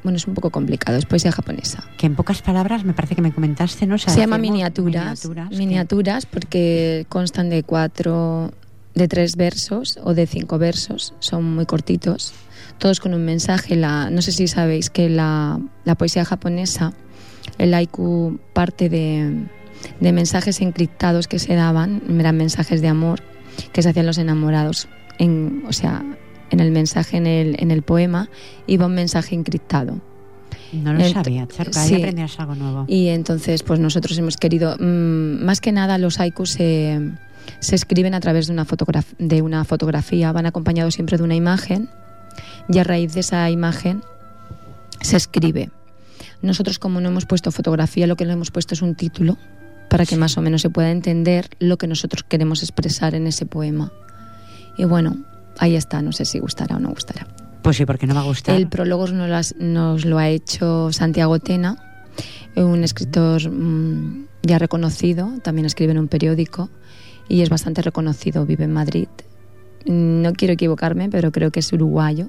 [0.05, 1.83] Bueno, es un poco complicado, es poesía japonesa.
[1.99, 3.97] Que en pocas palabras me parece que me comentaste, ¿no?
[3.97, 8.53] O sea, Se llama miniaturas, miniaturas, miniaturas, que- porque constan de cuatro,
[8.95, 12.33] de tres versos o de cinco versos, son muy cortitos,
[12.79, 13.75] todos con un mensaje.
[13.77, 16.93] La, no sé si sabéis que la, la poesía japonesa,
[17.59, 19.47] el haiku parte de,
[20.01, 23.21] de mensajes encriptados que se daban, eran mensajes de amor
[23.73, 24.87] que se hacían los enamorados.
[25.19, 26.05] En, o sea,
[26.55, 28.31] en el mensaje, en el, en el poema,
[28.67, 30.01] iba un mensaje encriptado.
[30.73, 31.91] No lo Ent- sabía, cada sí.
[31.97, 32.85] día aprendías algo nuevo.
[32.89, 37.13] Y entonces, pues nosotros hemos querido, mm, más que nada, los haikus se,
[37.61, 38.67] se escriben a través de una,
[39.19, 41.89] de una fotografía, van acompañados siempre de una imagen,
[42.69, 44.03] y a raíz de esa imagen
[45.01, 45.71] se escribe.
[46.43, 49.37] Nosotros, como no hemos puesto fotografía, lo que le hemos puesto es un título
[49.91, 53.47] para que más o menos se pueda entender lo que nosotros queremos expresar en ese
[53.47, 53.93] poema.
[54.77, 55.19] Y bueno,
[55.59, 57.27] ahí está, no sé si gustará o no gustará.
[57.63, 58.57] Pues sí, porque no me va a gustar.
[58.57, 61.77] El prólogo nos, lo has- nos lo ha hecho Santiago Tena,
[62.57, 66.69] un escritor mm, ya reconocido, también escribe en un periódico
[67.29, 69.09] y es bastante reconocido, vive en Madrid.
[69.87, 72.29] No quiero equivocarme, pero creo que es uruguayo.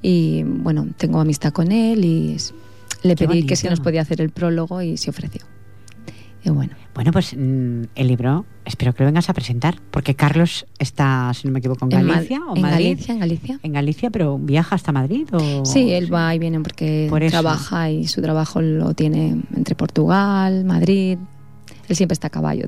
[0.00, 2.36] Y bueno, tengo amistad con él y
[3.02, 5.42] le Qué pedí que si nos podía hacer el prólogo y se ofreció.
[6.50, 11.32] Bueno, Bueno, pues mm, el libro espero que lo vengas a presentar, porque Carlos está,
[11.34, 12.88] si no me equivoco, en en Galicia o en Madrid.
[12.90, 13.60] Galicia, en Galicia.
[13.62, 17.90] En Galicia, pero viaja hasta Madrid o Sí, él va y viene porque Por trabaja
[17.90, 21.18] y su trabajo lo tiene entre Portugal, Madrid.
[21.92, 22.64] Él siempre está a caballo.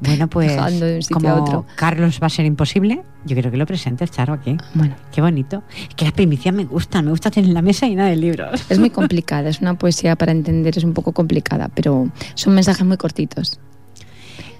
[0.00, 1.66] Bueno, pues viajando de un sitio como a otro.
[1.76, 4.56] Carlos va a ser imposible, yo quiero que lo presentes, Charo, aquí.
[4.74, 5.62] Bueno, Qué bonito.
[5.88, 8.68] Es que las primicias me gustan, me gusta tener la mesa llena de libros.
[8.68, 12.84] es muy complicada, es una poesía para entender, es un poco complicada, pero son mensajes
[12.84, 13.60] muy cortitos.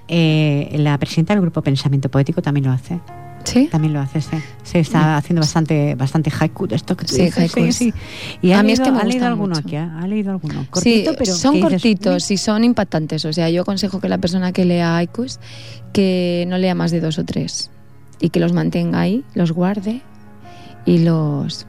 [0.07, 3.01] Eh, la presidenta del grupo Pensamiento Poético también lo hace.
[3.47, 3.68] ¿Sí?
[3.70, 4.36] También lo hace, sí.
[4.64, 7.94] Se está haciendo bastante bastante haiku de esto que tú Sí, dices, sí, sí.
[8.42, 9.66] Y ha A mí es leído, que me ha leído alguno mucho.
[9.66, 10.66] aquí, ha ha leído alguno.
[10.68, 13.24] Cortito, sí, pero son dices, cortitos y son impactantes.
[13.24, 15.38] O sea, yo aconsejo que la persona que lea haikus
[15.92, 17.70] que no lea más de dos o tres
[18.20, 20.03] y que los mantenga ahí, los guarde
[20.84, 21.66] y los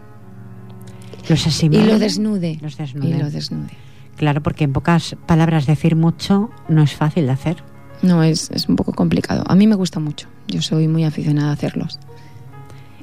[1.29, 1.85] Los y asimile.
[1.85, 2.57] lo desnude.
[2.61, 3.17] Los Y desnude.
[3.19, 3.69] lo desnude.
[4.15, 7.57] Claro, porque en pocas palabras decir mucho no es fácil de hacer.
[8.01, 9.43] No, es, es un poco complicado.
[9.47, 10.27] A mí me gusta mucho.
[10.47, 11.99] Yo soy muy aficionada a hacerlos.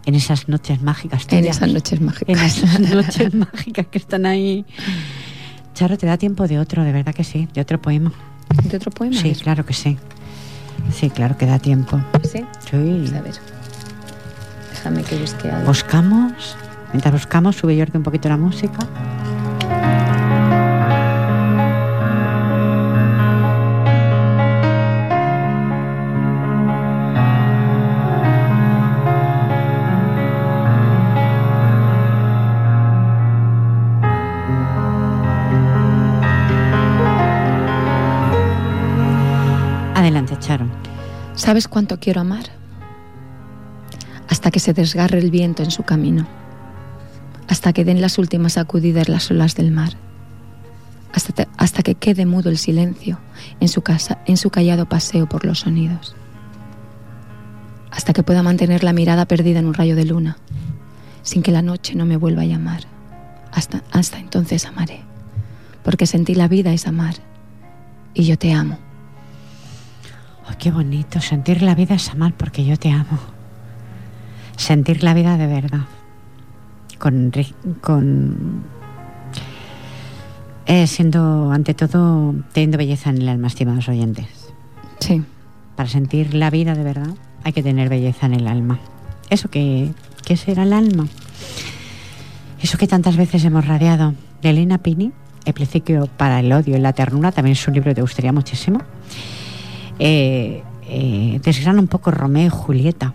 [0.07, 1.26] En esas noches mágicas.
[1.30, 2.57] En esas noches En mágicas.
[2.59, 4.64] esas noches mágicas que están ahí.
[5.74, 6.84] Charo, ¿te da tiempo de otro?
[6.84, 8.12] De verdad que sí, de otro poema.
[8.64, 9.16] ¿De otro poema?
[9.20, 9.97] Sí, claro que sí.
[10.92, 12.01] Sí, claro que da tiempo.
[12.22, 12.45] ¿Sí?
[12.61, 12.70] Sí.
[12.70, 13.34] Pues a ver.
[14.72, 15.66] Déjame que busque algo.
[15.66, 16.57] Buscamos,
[16.92, 18.78] mientras buscamos, sube Jordi un poquito la música.
[41.45, 42.47] ¿Sabes cuánto quiero amar?
[44.30, 46.26] Hasta que se desgarre el viento en su camino.
[47.49, 49.92] Hasta que den las últimas sacudidas las olas del mar.
[51.12, 53.20] Hasta, hasta que quede mudo el silencio
[53.61, 56.16] en su, casa, en su callado paseo por los sonidos.
[57.90, 60.38] Hasta que pueda mantener la mirada perdida en un rayo de luna,
[61.20, 62.84] sin que la noche no me vuelva a llamar.
[63.53, 65.03] Hasta, hasta entonces amaré,
[65.82, 67.16] porque sentí la vida es amar,
[68.14, 68.78] y yo te amo.
[70.47, 71.20] Ay, qué bonito.
[71.20, 73.18] Sentir la vida es amar porque yo te amo.
[74.57, 75.86] Sentir la vida de verdad.
[76.99, 77.32] Con.
[77.80, 78.62] con
[80.66, 84.26] eh, siendo, ante todo, teniendo belleza en el alma, estimados oyentes.
[85.01, 85.22] Sí.
[85.76, 88.80] Para sentir la vida de verdad hay que tener belleza en el alma.
[89.28, 89.92] ¿Eso que,
[90.24, 91.07] qué será el alma?
[92.61, 94.14] Eso que tantas veces hemos radiado.
[94.40, 95.12] De Elena Pini,
[95.45, 98.32] El principio para el odio y la ternura, también es un libro que te gustaría
[98.32, 98.80] muchísimo.
[99.99, 103.14] Eh, eh, desgrana un poco Romeo y Julieta.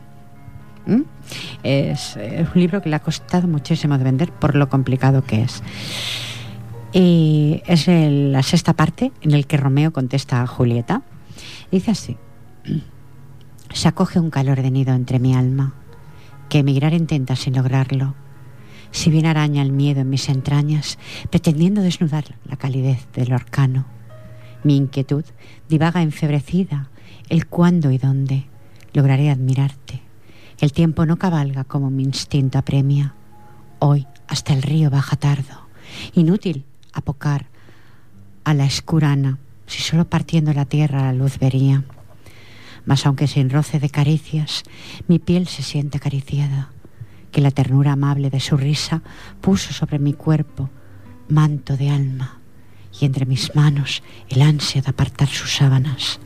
[1.62, 5.62] Es, un libro que le ha costado muchísimo de vender por lo complicado que es.
[6.92, 11.04] Y es la sexta parte en el que Romeo contesta a Julieta.
[11.72, 12.18] Dice así.
[13.72, 15.74] Se acoge un calor de nido entre mi alma,
[16.50, 18.16] que emigrar intenta sin lograrlo.
[18.92, 20.98] Si bien araña el miedo en mis entrañas,
[21.30, 23.86] pretendiendo desnudar la calidez del orcano.
[24.64, 25.24] Mi inquietud
[25.68, 26.90] divaga enfebrecida,
[27.30, 28.48] el cuándo y dónde.
[28.94, 30.02] Lograré admirarte.
[30.60, 33.16] El tiempo no cabalga como mi instinto apremia.
[33.80, 35.68] Hoy hasta el río baja tardo.
[36.14, 37.48] Inútil apocar
[38.44, 39.38] a la escurana,
[39.68, 41.84] si solo partiendo la tierra la luz vería.
[42.86, 44.64] Mas aunque sin roce de caricias,
[45.08, 46.72] mi piel se siente acariciada,
[47.32, 49.04] que la ternura amable de su risa
[49.42, 50.70] puso sobre mi cuerpo
[51.28, 52.39] manto de alma,
[53.00, 56.20] y entre mis manos el ansia de apartar sus sábanas,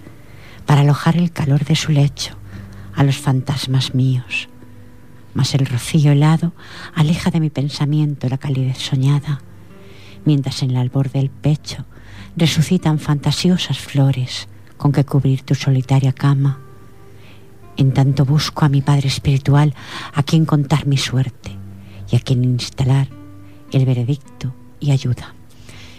[0.65, 2.35] para alojar el calor de su lecho
[2.95, 4.49] a los fantasmas míos.
[5.33, 6.53] Mas el rocío helado
[6.93, 9.41] aleja de mi pensamiento la calidez soñada,
[10.25, 11.85] mientras en el albor del pecho
[12.35, 14.47] resucitan fantasiosas flores
[14.77, 16.59] con que cubrir tu solitaria cama.
[17.77, 19.73] En tanto busco a mi Padre Espiritual
[20.13, 21.51] a quien contar mi suerte
[22.11, 23.07] y a quien instalar
[23.71, 25.33] el veredicto y ayuda.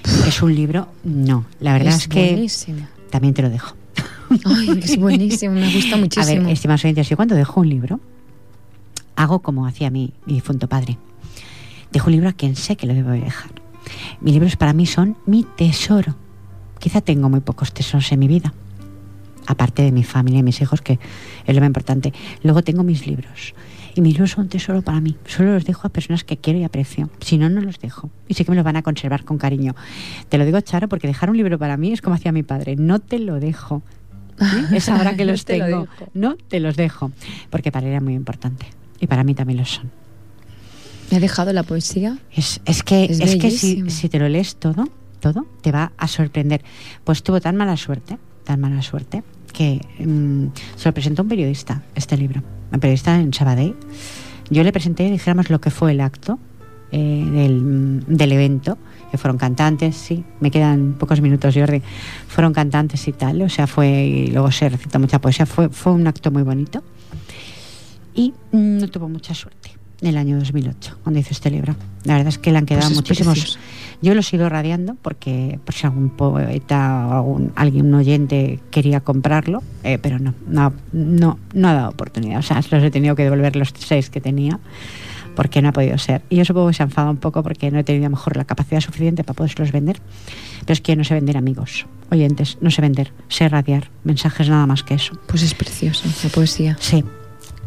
[0.27, 0.89] ¿Es un libro?
[1.05, 2.47] No, la verdad es, que
[3.11, 3.75] también te lo dejo.
[4.45, 6.43] Ay, es buenísimo, me gusta muchísimo.
[6.43, 8.01] A ver, estimados oyentes, yo cuando dejo un libro,
[9.17, 10.99] hago como hacía mi, mi difunto padre.
[11.93, 13.51] Dejo un libro a quien sé que lo debo dejar.
[14.21, 16.17] Mis libros para mí son mi tesoro.
[16.79, 18.53] Quizá tengo muy pocos tesoros en mi vida,
[19.47, 20.99] aparte de mi familia y mis hijos, que
[21.47, 22.13] es lo más importante.
[22.43, 23.55] Luego tengo mis libros.
[23.95, 25.17] Y mis libros son un tesoro para mí.
[25.27, 27.11] Solo los dejo a personas que quiero y aprecio.
[27.21, 28.11] Si no, no los dejo.
[28.29, 29.77] Y sé que me los van a conservar con cariño.
[30.29, 32.77] Te lo digo, Charo, porque dejar un libro para mí es como hacía mi padre.
[32.77, 33.83] No te lo dejo.
[34.75, 35.87] Es ahora que los tengo.
[36.13, 37.13] no te los dejo.
[37.51, 38.67] Porque para él era muy importante.
[38.99, 39.93] Y para mí también lo son.
[41.11, 42.19] ¿Me ha dejado la poesía?
[42.33, 44.89] Es, que, es, que si, si, te lo lees todo,
[45.21, 46.65] todo, te va a sorprender.
[47.05, 49.23] Pues tuvo tan mala suerte, tan mala suerte,
[49.53, 52.43] que mm, se lo presentó un periodista, este libro.
[52.79, 53.75] Periodista en Sabadell.
[54.51, 56.39] Yo le presenté, dijéramos, lo que fue el acto
[56.93, 58.79] eh, del, del evento
[59.11, 61.83] que fueron cantantes, sí, me quedan pocos minutos, Jordi,
[62.27, 65.93] fueron cantantes y tal, o sea, fue, y luego se recita mucha poesía, fue, fue
[65.93, 66.83] un acto muy bonito
[68.13, 69.71] y no tuvo mucha suerte
[70.01, 71.77] en el año 2008, cuando hizo este libro.
[72.03, 73.59] La verdad es que le han quedado pues muchísimos.
[74.03, 79.01] Yo lo ido radiando porque por si algún poeta o algún, alguien, un oyente quería
[79.01, 82.39] comprarlo, eh, pero no, no, no, no ha dado oportunidad.
[82.39, 84.59] O sea, los he tenido que devolver los seis que tenía
[85.35, 86.23] porque no ha podido ser.
[86.31, 88.45] Y yo supongo que se ha enfadado un poco porque no he tenido mejor la
[88.45, 90.01] capacidad suficiente para poderlos vender.
[90.61, 94.67] Pero es que no sé vender amigos, oyentes, no sé vender, sé radiar mensajes nada
[94.67, 95.19] más que eso.
[95.27, 96.77] Pues es precioso, la poesía.
[96.81, 97.05] Sí.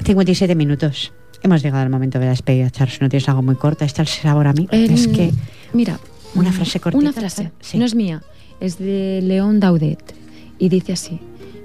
[0.04, 1.12] 57 minutos.
[1.44, 3.02] Hemos llegado al momento de la despedida, Charles.
[3.02, 3.86] No tienes algo muy corto.
[3.86, 4.68] Está el sabor a mí.
[4.72, 5.32] es que.
[5.74, 6.00] Mira.
[6.38, 7.02] Una frase cortita.
[7.02, 7.52] Una frase.
[7.74, 8.22] No es mía.
[8.60, 10.16] Es de León Daudet.
[10.60, 11.20] Y dice así: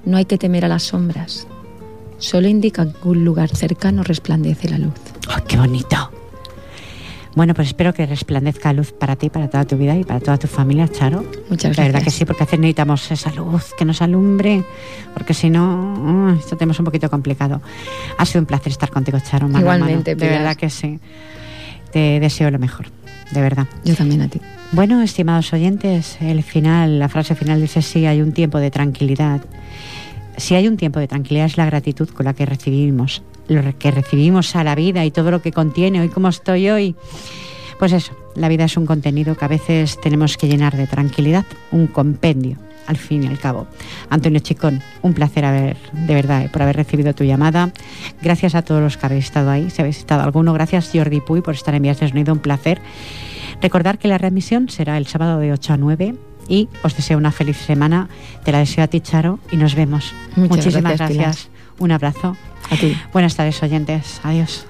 [0.04, 1.46] No hay que temer a las sombras.
[2.18, 4.94] Solo indican que un lugar cercano resplandece la luz.
[5.28, 6.10] ¡Oh, qué bonito!
[7.34, 10.36] Bueno, pues espero que resplandezca luz para ti, para toda tu vida y para toda
[10.36, 11.22] tu familia, Charo.
[11.48, 11.78] Muchas gracias.
[11.78, 14.64] La verdad que sí, porque necesitamos esa luz que nos alumbre,
[15.14, 17.62] porque si no, uh, esto tenemos un poquito complicado.
[18.18, 19.48] Ha sido un placer estar contigo, Charo.
[19.48, 21.00] Igualmente, de verdad que sí.
[21.90, 22.86] Te deseo lo mejor,
[23.30, 23.66] de verdad.
[23.84, 24.40] Yo también a ti.
[24.72, 29.42] Bueno, estimados oyentes, el final, la frase final dice sí, hay un tiempo de tranquilidad.
[30.38, 33.90] Si hay un tiempo de tranquilidad es la gratitud con la que recibimos lo que
[33.90, 36.96] recibimos a la vida y todo lo que contiene, hoy como estoy hoy.
[37.78, 41.44] Pues eso, la vida es un contenido que a veces tenemos que llenar de tranquilidad,
[41.70, 42.56] un compendio,
[42.86, 43.66] al fin y al cabo.
[44.08, 47.72] Antonio Chicón, un placer haber, de verdad, eh, por haber recibido tu llamada.
[48.22, 50.54] Gracias a todos los que habéis estado ahí, si habéis estado alguno.
[50.54, 52.80] Gracias Jordi Puy por estar en Vías de Sonido, un placer.
[53.62, 56.14] Recordar que la readmisión será el sábado de 8 a 9
[56.48, 58.08] y os deseo una feliz semana.
[58.44, 60.12] Te la deseo a ti, Charo, y nos vemos.
[60.36, 61.48] Muchísimas gracias.
[61.78, 62.36] Un abrazo.
[62.70, 62.96] A ti.
[63.12, 64.20] Buenas tardes, oyentes.
[64.24, 64.66] Adiós.